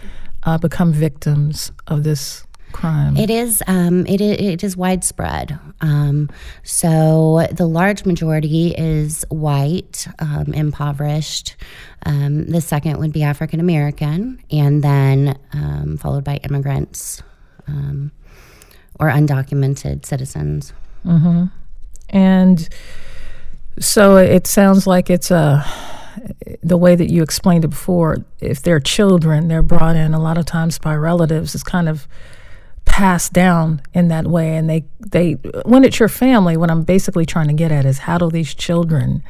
uh, 0.42 0.58
become 0.58 0.92
victims 0.92 1.72
of 1.86 2.02
this 2.02 2.45
crime. 2.76 3.16
It 3.16 3.30
is. 3.30 3.62
Um, 3.66 4.06
it, 4.06 4.20
it 4.20 4.62
is 4.62 4.76
widespread. 4.76 5.58
Um, 5.80 6.28
so 6.62 7.46
the 7.50 7.66
large 7.66 8.04
majority 8.04 8.74
is 8.76 9.24
white, 9.30 10.06
um, 10.18 10.52
impoverished. 10.52 11.56
Um, 12.04 12.46
the 12.46 12.60
second 12.60 12.98
would 12.98 13.12
be 13.12 13.22
African 13.22 13.60
American, 13.60 14.42
and 14.50 14.82
then 14.82 15.38
um, 15.52 15.96
followed 15.96 16.24
by 16.24 16.36
immigrants 16.36 17.22
um, 17.66 18.12
or 19.00 19.08
undocumented 19.08 20.04
citizens. 20.04 20.72
And 22.10 22.68
so 23.78 24.16
it 24.16 24.46
sounds 24.46 24.86
like 24.86 25.10
it's 25.10 25.30
a 25.30 25.64
the 26.62 26.76
way 26.76 26.96
that 26.96 27.10
you 27.10 27.22
explained 27.22 27.64
it 27.64 27.68
before. 27.68 28.18
If 28.40 28.62
they're 28.62 28.80
children, 28.80 29.48
they're 29.48 29.62
brought 29.62 29.96
in 29.96 30.14
a 30.14 30.20
lot 30.20 30.38
of 30.38 30.46
times 30.46 30.78
by 30.78 30.94
relatives. 30.94 31.54
It's 31.54 31.64
kind 31.64 31.88
of 31.88 32.06
passed 32.96 33.34
down 33.34 33.82
in 33.92 34.08
that 34.08 34.26
way. 34.26 34.56
And 34.56 34.70
they 34.70 34.82
they 35.00 35.32
when 35.66 35.84
it's 35.84 36.00
your 36.00 36.08
family, 36.08 36.56
what 36.56 36.70
I'm 36.70 36.82
basically 36.82 37.26
trying 37.26 37.48
to 37.48 37.52
get 37.52 37.70
at 37.70 37.84
is 37.84 37.98
how 37.98 38.16
do 38.16 38.30
these 38.30 38.54
children 38.54 39.22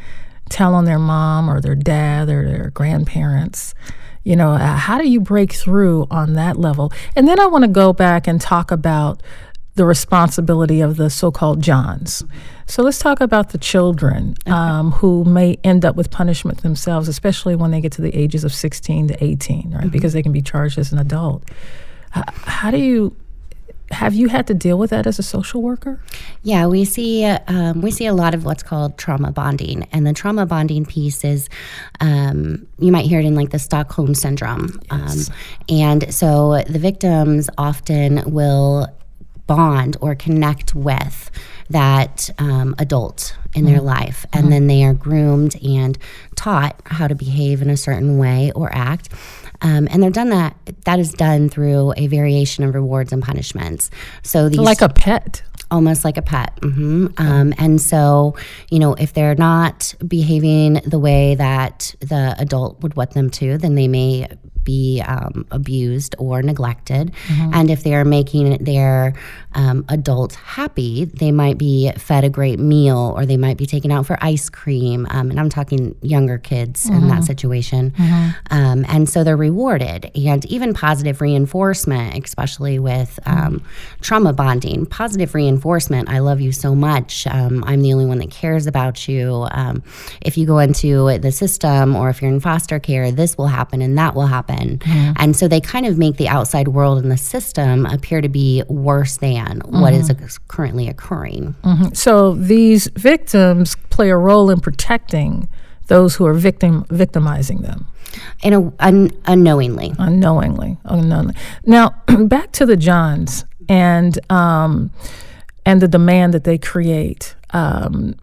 tell 0.48 0.72
on 0.72 0.84
their 0.84 1.00
mom 1.00 1.50
or 1.50 1.60
their 1.60 1.74
dad 1.74 2.28
or 2.28 2.46
their 2.46 2.70
grandparents? 2.70 3.74
You 4.22 4.36
know, 4.36 4.52
uh, 4.52 4.76
how 4.76 4.98
do 4.98 5.08
you 5.08 5.20
break 5.20 5.52
through 5.52 6.06
on 6.12 6.34
that 6.34 6.56
level? 6.56 6.92
And 7.16 7.26
then 7.26 7.40
I 7.40 7.46
want 7.46 7.62
to 7.62 7.68
go 7.68 7.92
back 7.92 8.28
and 8.28 8.40
talk 8.40 8.70
about 8.70 9.20
the 9.74 9.84
responsibility 9.84 10.80
of 10.80 10.96
the 10.96 11.10
so-called 11.10 11.60
Johns. 11.60 12.22
So 12.66 12.84
let's 12.84 13.00
talk 13.00 13.20
about 13.20 13.50
the 13.50 13.58
children 13.58 14.36
um, 14.46 14.92
who 14.92 15.24
may 15.24 15.58
end 15.64 15.84
up 15.84 15.96
with 15.96 16.12
punishment 16.12 16.62
themselves, 16.62 17.08
especially 17.08 17.56
when 17.56 17.72
they 17.72 17.80
get 17.80 17.90
to 17.92 18.02
the 18.02 18.14
ages 18.14 18.44
of 18.44 18.54
16 18.54 19.08
to 19.08 19.24
18, 19.24 19.72
right? 19.72 19.90
Because 19.90 20.12
they 20.12 20.22
can 20.22 20.32
be 20.32 20.40
charged 20.40 20.78
as 20.78 20.92
an 20.92 20.98
adult. 20.98 21.42
How 22.12 22.70
do 22.70 22.78
you 22.78 23.14
have 23.90 24.14
you 24.14 24.28
had 24.28 24.46
to 24.48 24.54
deal 24.54 24.78
with 24.78 24.90
that 24.90 25.06
as 25.06 25.18
a 25.18 25.22
social 25.22 25.62
worker? 25.62 26.00
Yeah, 26.42 26.66
we 26.66 26.84
see 26.84 27.24
um, 27.24 27.80
we 27.80 27.90
see 27.90 28.06
a 28.06 28.14
lot 28.14 28.34
of 28.34 28.44
what's 28.44 28.62
called 28.62 28.98
trauma 28.98 29.32
bonding, 29.32 29.84
and 29.92 30.06
the 30.06 30.12
trauma 30.12 30.46
bonding 30.46 30.84
piece 30.84 31.24
is 31.24 31.48
um, 32.00 32.66
you 32.78 32.90
might 32.90 33.06
hear 33.06 33.20
it 33.20 33.26
in 33.26 33.34
like 33.34 33.50
the 33.50 33.58
Stockholm 33.58 34.14
syndrome, 34.14 34.80
um, 34.90 35.18
and 35.68 36.12
so 36.12 36.62
the 36.66 36.78
victims 36.78 37.48
often 37.58 38.22
will 38.30 38.88
bond 39.46 39.96
or 40.00 40.14
connect 40.14 40.74
with 40.74 41.30
that 41.70 42.30
um, 42.38 42.74
adult 42.78 43.36
in 43.54 43.64
their 43.64 43.80
life, 43.80 44.26
and 44.32 44.52
then 44.52 44.66
they 44.66 44.84
are 44.84 44.94
groomed 44.94 45.56
and 45.64 45.98
taught 46.36 46.80
how 46.84 47.08
to 47.08 47.14
behave 47.14 47.62
in 47.62 47.70
a 47.70 47.76
certain 47.76 48.18
way 48.18 48.52
or 48.54 48.72
act. 48.72 49.08
Um, 49.62 49.88
and 49.90 50.02
they're 50.02 50.10
done 50.10 50.28
that. 50.30 50.56
That 50.84 50.98
is 50.98 51.12
done 51.12 51.48
through 51.48 51.94
a 51.96 52.06
variation 52.06 52.64
of 52.64 52.74
rewards 52.74 53.12
and 53.12 53.22
punishments. 53.22 53.90
So 54.22 54.48
these 54.48 54.58
Like 54.58 54.82
a 54.82 54.88
pet. 54.88 55.42
Almost 55.70 56.04
like 56.04 56.16
a 56.16 56.22
pet. 56.22 56.52
hmm 56.62 57.06
Um, 57.18 57.54
and 57.58 57.80
so, 57.80 58.34
you 58.70 58.78
know, 58.78 58.94
if 58.94 59.12
they're 59.12 59.34
not 59.34 59.94
behaving 60.06 60.74
the 60.86 60.98
way 60.98 61.34
that 61.34 61.94
the 62.00 62.34
adult 62.38 62.82
would 62.82 62.96
want 62.96 63.10
them 63.12 63.30
to, 63.30 63.58
then 63.58 63.74
they 63.74 63.88
may 63.88 64.28
be 64.64 65.00
um, 65.06 65.46
abused 65.52 66.16
or 66.18 66.42
neglected. 66.42 67.12
And 67.54 67.70
if 67.70 67.84
they 67.84 67.94
are 67.94 68.04
making 68.04 68.64
their 68.64 69.14
um, 69.54 69.84
adult 69.88 70.34
happy, 70.34 71.04
they 71.04 71.30
might 71.30 71.56
be 71.56 71.92
fed 71.96 72.24
a 72.24 72.28
great 72.28 72.58
meal 72.58 73.14
or 73.16 73.24
they 73.26 73.36
might 73.36 73.58
be 73.58 73.66
taken 73.66 73.92
out 73.92 74.06
for 74.06 74.18
ice 74.20 74.48
cream. 74.50 75.06
Um, 75.08 75.30
and 75.30 75.38
I'm 75.38 75.50
talking 75.50 75.94
younger 76.02 76.38
kids 76.38 76.88
in 76.88 77.06
that 77.06 77.22
situation. 77.22 77.92
Um, 78.50 78.84
and 78.88 79.08
so 79.08 79.22
they're 79.22 79.36
rewarded. 79.36 80.10
And 80.16 80.44
even 80.46 80.74
positive 80.74 81.20
reinforcement, 81.20 82.24
especially 82.24 82.80
with 82.80 83.20
um, 83.24 83.62
trauma 84.00 84.32
bonding, 84.32 84.84
positive 84.86 85.32
reinforcement, 85.32 85.55
I 86.08 86.20
love 86.20 86.40
you 86.40 86.52
so 86.52 86.74
much. 86.74 87.26
Um, 87.26 87.64
I'm 87.64 87.82
the 87.82 87.92
only 87.92 88.06
one 88.06 88.18
that 88.18 88.30
cares 88.30 88.66
about 88.66 89.08
you. 89.08 89.46
Um, 89.50 89.82
if 90.20 90.36
you 90.36 90.46
go 90.46 90.58
into 90.58 91.18
the 91.18 91.32
system 91.32 91.96
or 91.96 92.08
if 92.10 92.22
you're 92.22 92.30
in 92.30 92.40
foster 92.40 92.78
care, 92.78 93.10
this 93.10 93.36
will 93.36 93.46
happen 93.46 93.82
and 93.82 93.96
that 93.98 94.14
will 94.14 94.26
happen. 94.26 94.80
And 95.16 95.36
so 95.36 95.48
they 95.48 95.60
kind 95.60 95.86
of 95.86 95.98
make 95.98 96.16
the 96.16 96.28
outside 96.28 96.68
world 96.68 96.98
and 96.98 97.10
the 97.10 97.16
system 97.16 97.86
appear 97.86 98.20
to 98.20 98.28
be 98.28 98.62
worse 98.68 99.16
than 99.18 99.60
what 99.66 99.92
is 99.94 100.10
currently 100.48 100.88
occurring. 100.88 101.54
So 101.94 102.34
these 102.34 102.88
victims 102.88 103.76
play 103.90 104.10
a 104.10 104.16
role 104.16 104.50
in 104.50 104.60
protecting 104.60 105.48
those 105.86 106.16
who 106.16 106.26
are 106.26 106.34
victim 106.34 106.84
victimizing 106.90 107.62
them. 107.62 107.86
In 108.42 108.52
a, 108.54 108.72
un, 108.80 109.10
unknowingly. 109.26 109.92
unknowingly, 109.98 110.78
unknowingly. 110.84 111.34
Now, 111.64 111.90
back 112.26 112.52
to 112.52 112.66
the 112.66 112.76
Johns 112.76 113.44
and 113.68 114.18
um, 114.30 114.90
and 115.66 115.82
the 115.82 115.88
demand 115.88 116.32
that 116.32 116.44
they 116.44 116.56
create. 116.56 117.34
Um, 117.50 118.14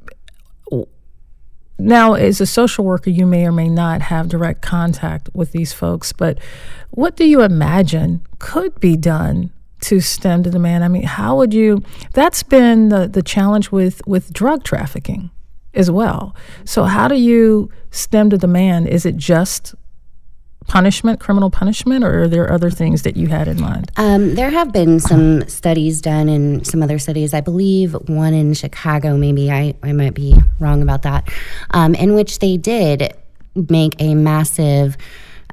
now, 1.77 2.13
as 2.13 2.39
a 2.39 2.45
social 2.45 2.85
worker, 2.85 3.09
you 3.09 3.25
may 3.25 3.45
or 3.45 3.51
may 3.51 3.67
not 3.67 4.01
have 4.01 4.29
direct 4.29 4.61
contact 4.61 5.29
with 5.33 5.51
these 5.51 5.73
folks, 5.73 6.13
but 6.13 6.39
what 6.91 7.17
do 7.17 7.25
you 7.25 7.41
imagine 7.41 8.25
could 8.39 8.79
be 8.79 8.95
done 8.95 9.51
to 9.81 9.99
stem 9.99 10.43
the 10.43 10.49
demand? 10.49 10.85
I 10.85 10.87
mean, 10.87 11.03
how 11.03 11.35
would 11.37 11.53
you? 11.53 11.83
That's 12.13 12.41
been 12.41 12.89
the, 12.89 13.07
the 13.07 13.21
challenge 13.21 13.71
with 13.71 14.01
with 14.07 14.31
drug 14.31 14.63
trafficking 14.63 15.29
as 15.73 15.91
well. 15.91 16.35
So, 16.63 16.83
how 16.83 17.07
do 17.09 17.15
you 17.15 17.69
stem 17.91 18.29
the 18.29 18.37
demand? 18.37 18.87
Is 18.87 19.05
it 19.05 19.17
just 19.17 19.75
punishment, 20.67 21.19
criminal 21.19 21.49
punishment, 21.49 22.03
or 22.03 22.23
are 22.23 22.27
there 22.27 22.51
other 22.51 22.69
things 22.69 23.03
that 23.03 23.15
you 23.17 23.27
had 23.27 23.47
in 23.47 23.59
mind? 23.59 23.91
Um, 23.97 24.35
there 24.35 24.49
have 24.49 24.71
been 24.71 24.99
some 24.99 25.47
studies 25.47 26.01
done 26.01 26.29
in 26.29 26.63
some 26.63 26.81
other 26.81 26.99
cities. 26.99 27.33
I 27.33 27.41
believe 27.41 27.93
one 28.07 28.33
in 28.33 28.53
Chicago, 28.53 29.17
maybe 29.17 29.51
I, 29.51 29.75
I 29.83 29.91
might 29.93 30.13
be 30.13 30.35
wrong 30.59 30.81
about 30.81 31.03
that, 31.03 31.29
um, 31.71 31.95
in 31.95 32.13
which 32.13 32.39
they 32.39 32.57
did 32.57 33.13
make 33.55 33.95
a 33.99 34.15
massive 34.15 34.97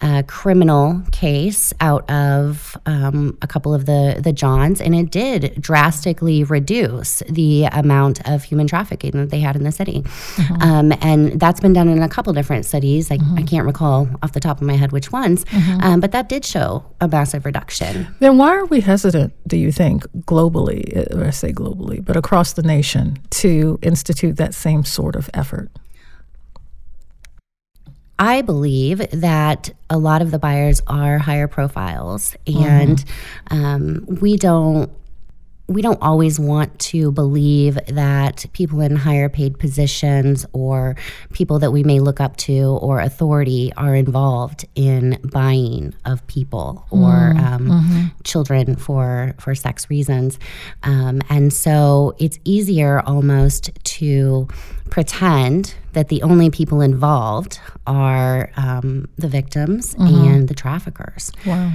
uh, 0.03 0.23
criminal 0.27 1.03
case 1.13 1.73
out 1.81 2.09
of 2.11 2.77
um, 2.87 3.37
a 3.43 3.47
couple 3.47 3.75
of 3.75 3.87
the, 3.87 4.21
the 4.23 4.33
Johns, 4.33 4.81
and 4.81 4.95
it 4.95 5.11
did 5.11 5.61
drastically 5.61 6.45
reduce 6.45 7.23
the 7.29 7.65
amount 7.73 8.27
of 8.29 8.45
human 8.45 8.67
trafficking 8.67 9.13
that 9.13 9.31
they 9.31 9.41
had 9.41 9.57
in 9.57 9.65
the 9.65 9.73
city. 9.73 10.05
Um, 10.61 10.93
and 11.01 11.39
that's 11.41 11.61
been 11.61 11.73
done 11.73 11.89
in 11.89 12.03
a 12.03 12.09
couple 12.09 12.33
different 12.33 12.65
cities. 12.65 13.11
I, 13.11 13.19
I 13.37 13.43
can't 13.43 13.67
recall 13.67 14.09
off 14.23 14.33
the 14.33 14.41
top 14.41 14.61
of 14.61 14.67
my 14.67 14.75
head 14.75 14.93
which 14.93 15.13
ones, 15.13 15.45
um, 15.83 16.01
but 16.01 16.13
that 16.13 16.29
did 16.29 16.45
show 16.45 16.85
a 17.01 17.09
massive 17.09 17.45
reduction. 17.45 18.07
Then 18.21 18.39
why 18.39 18.51
are 18.51 18.67
we 18.67 18.81
hesitant, 18.81 19.33
do 19.47 19.57
you 19.57 19.73
think, 19.73 20.05
globally, 20.23 20.97
uh, 20.97 21.19
or 21.19 21.27
I 21.27 21.31
say 21.31 21.53
globally, 21.53 22.05
but 22.05 22.17
across 22.17 22.53
the 22.53 22.63
nation, 22.63 23.19
to 23.31 23.79
institute 23.83 24.37
that 24.37 24.55
same 24.55 24.85
sort 24.85 25.17
of 25.17 25.29
effort? 25.35 25.71
I 28.21 28.43
believe 28.43 28.99
that 29.13 29.71
a 29.89 29.97
lot 29.97 30.21
of 30.21 30.31
the 30.31 30.39
buyers 30.39 30.83
are 30.87 31.17
higher 31.17 31.49
profiles, 31.49 32.37
and 32.47 33.03
um, 33.51 34.07
we 34.21 34.37
don't 34.37 34.93
we 35.69 35.83
don't 35.83 36.03
always 36.03 36.39
want 36.39 36.77
to 36.81 37.13
believe 37.13 37.79
that 37.87 38.45
people 38.53 38.81
in 38.81 38.97
higher 38.97 39.29
paid 39.29 39.57
positions 39.57 40.45
or 40.53 40.97
people 41.33 41.61
that 41.61 41.71
we 41.71 41.85
may 41.85 42.01
look 42.01 42.21
up 42.21 42.37
to 42.37 42.77
or 42.83 42.99
authority 42.99 43.73
are 43.77 43.95
involved 43.95 44.67
in 44.75 45.17
buying 45.33 45.95
of 46.05 46.27
people 46.27 46.85
or 46.91 47.35
um, 47.39 48.13
children 48.25 48.75
for 48.77 49.33
for 49.39 49.55
sex 49.55 49.89
reasons. 49.89 50.39
Um, 50.83 51.23
and 51.31 51.53
so 51.53 52.17
it's 52.19 52.39
easier 52.45 53.01
almost 53.07 53.71
to 53.85 54.49
pretend 54.91 55.75
that 55.93 56.09
the 56.09 56.23
only 56.23 56.51
people 56.51 56.81
involved 56.81 57.61
are 57.87 58.51
um, 58.57 59.09
the 59.17 59.29
victims 59.29 59.95
and 59.95 60.49
the 60.49 60.55
traffickers 60.55 61.33
Wow. 61.47 61.73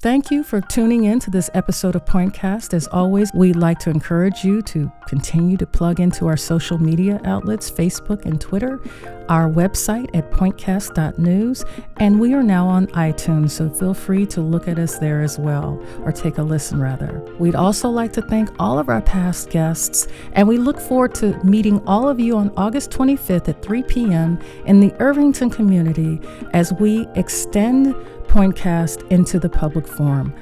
Thank 0.00 0.30
you 0.30 0.44
for 0.44 0.60
tuning 0.60 1.02
in 1.06 1.18
to 1.18 1.28
this 1.28 1.50
episode 1.54 1.96
of 1.96 2.04
Pointcast. 2.04 2.72
As 2.72 2.86
always, 2.86 3.32
we'd 3.34 3.56
like 3.56 3.80
to 3.80 3.90
encourage 3.90 4.44
you 4.44 4.62
to 4.62 4.92
continue 5.08 5.56
to 5.56 5.66
plug 5.66 5.98
into 5.98 6.28
our 6.28 6.36
social 6.36 6.78
media 6.78 7.20
outlets 7.24 7.68
Facebook 7.68 8.24
and 8.24 8.40
Twitter, 8.40 8.80
our 9.28 9.50
website 9.50 10.08
at 10.14 10.30
pointcast.news, 10.30 11.64
and 11.96 12.20
we 12.20 12.32
are 12.32 12.44
now 12.44 12.68
on 12.68 12.86
iTunes, 12.88 13.50
so 13.50 13.68
feel 13.68 13.92
free 13.92 14.24
to 14.26 14.40
look 14.40 14.68
at 14.68 14.78
us 14.78 14.98
there 14.98 15.20
as 15.20 15.36
well, 15.36 15.84
or 16.04 16.12
take 16.12 16.38
a 16.38 16.42
listen 16.44 16.80
rather. 16.80 17.20
We'd 17.40 17.56
also 17.56 17.88
like 17.88 18.12
to 18.12 18.22
thank 18.22 18.50
all 18.60 18.78
of 18.78 18.88
our 18.88 19.02
past 19.02 19.50
guests, 19.50 20.06
and 20.34 20.46
we 20.46 20.58
look 20.58 20.78
forward 20.78 21.16
to 21.16 21.36
meeting 21.42 21.84
all 21.88 22.08
of 22.08 22.20
you 22.20 22.36
on 22.36 22.52
August 22.56 22.92
25th 22.92 23.48
at 23.48 23.62
3 23.62 23.82
p.m. 23.82 24.38
in 24.64 24.78
the 24.78 24.94
Irvington 25.00 25.50
community 25.50 26.20
as 26.52 26.72
we 26.74 27.08
extend 27.16 27.96
Pointcast 28.28 29.10
into 29.10 29.38
the 29.40 29.48
public 29.48 29.88
forum. 29.88 30.34